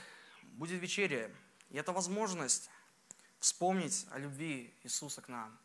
будет 0.55 0.83
вечеря, 0.83 1.31
и 1.71 1.77
это 1.77 1.93
возможность 1.93 2.69
вспомнить 3.39 4.05
о 4.11 4.19
любви 4.19 4.75
Иисуса 4.83 5.23
к 5.23 5.29
нам. 5.29 5.57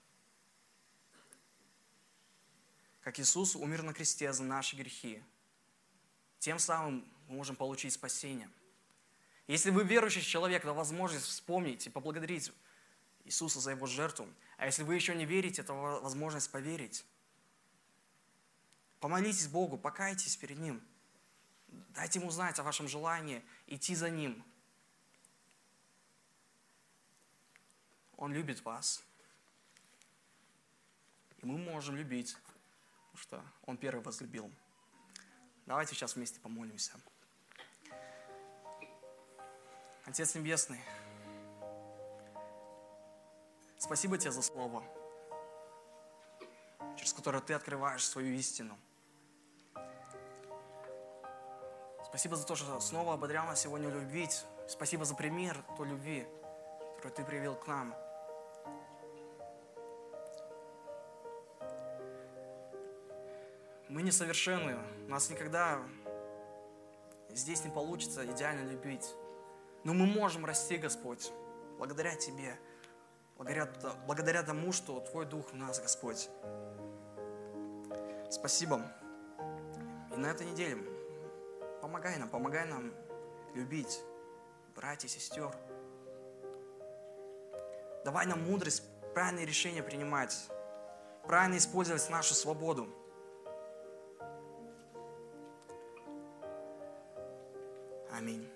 Как 3.01 3.19
Иисус 3.19 3.55
умер 3.55 3.81
на 3.81 3.91
кресте 3.91 4.31
за 4.31 4.43
наши 4.43 4.75
грехи. 4.75 5.23
Тем 6.37 6.59
самым 6.59 7.03
мы 7.27 7.37
можем 7.37 7.55
получить 7.55 7.93
спасение. 7.93 8.47
Если 9.47 9.71
вы 9.71 9.83
верующий 9.83 10.21
человек, 10.21 10.61
то 10.61 10.73
возможность 10.73 11.25
вспомнить 11.25 11.87
и 11.87 11.89
поблагодарить 11.89 12.51
Иисуса 13.25 13.59
за 13.59 13.71
Его 13.71 13.87
жертву. 13.87 14.27
А 14.57 14.67
если 14.67 14.83
вы 14.83 14.93
еще 14.93 15.15
не 15.15 15.25
верите, 15.25 15.63
то 15.63 15.73
возможность 15.73 16.51
поверить. 16.51 17.03
Помолитесь 18.99 19.47
Богу, 19.47 19.79
покайтесь 19.79 20.37
перед 20.37 20.59
Ним– 20.59 20.79
Дайте 21.95 22.19
ему 22.19 22.31
знать 22.31 22.57
о 22.59 22.63
вашем 22.63 22.87
желании 22.87 23.43
идти 23.67 23.95
за 23.95 24.09
ним. 24.09 24.43
Он 28.17 28.33
любит 28.33 28.63
вас. 28.63 29.03
И 31.37 31.45
мы 31.45 31.57
можем 31.57 31.95
любить, 31.95 32.35
потому 33.11 33.17
что 33.17 33.45
Он 33.65 33.77
первый 33.77 34.01
возлюбил. 34.01 34.51
Давайте 35.65 35.93
сейчас 35.93 36.15
вместе 36.15 36.39
помолимся. 36.39 36.93
Отец 40.05 40.35
Небесный, 40.35 40.81
спасибо 43.77 44.17
Тебе 44.17 44.31
за 44.31 44.41
Слово, 44.41 44.83
через 46.97 47.13
которое 47.13 47.41
Ты 47.41 47.53
открываешь 47.53 48.05
свою 48.05 48.33
истину– 48.33 48.77
Спасибо 52.13 52.35
за 52.35 52.45
то, 52.45 52.55
что 52.55 52.79
снова 52.79 53.15
ободрял 53.15 53.47
нас 53.47 53.61
сегодня 53.61 53.89
любить. 53.89 54.45
Спасибо 54.67 55.03
за 55.03 55.15
пример 55.15 55.57
той 55.75 55.87
любви, 55.87 56.27
которую 56.97 57.13
Ты 57.15 57.25
привел 57.25 57.55
к 57.55 57.65
нам. 57.65 57.95
Мы 63.89 64.03
несовершенны. 64.03 64.77
У 65.07 65.09
нас 65.09 65.31
никогда 65.31 65.81
здесь 67.31 67.63
не 67.63 67.71
получится 67.71 68.23
идеально 68.27 68.69
любить. 68.69 69.11
Но 69.83 69.95
мы 69.95 70.05
можем 70.05 70.45
расти, 70.45 70.77
Господь, 70.77 71.31
благодаря 71.79 72.15
Тебе, 72.15 72.59
благодаря, 73.37 73.67
благодаря 74.05 74.43
тому, 74.43 74.71
что 74.71 74.99
Твой 74.99 75.25
Дух 75.25 75.51
в 75.51 75.55
нас, 75.55 75.79
Господь. 75.79 76.29
Спасибо. 78.29 78.83
И 80.15 80.15
на 80.15 80.27
этой 80.27 80.45
неделе 80.45 80.92
Помогай 81.83 82.17
нам, 82.17 82.29
помогай 82.29 82.65
нам 82.65 82.93
любить 83.55 83.99
братьев, 84.73 85.11
сестер. 85.11 85.53
Давай 88.05 88.25
нам 88.25 88.41
мудрость, 88.41 88.83
правильные 89.13 89.45
решения 89.45 89.83
принимать, 89.83 90.49
правильно 91.27 91.57
использовать 91.57 92.09
нашу 92.09 92.35
свободу. 92.35 92.87
Аминь. 98.13 98.49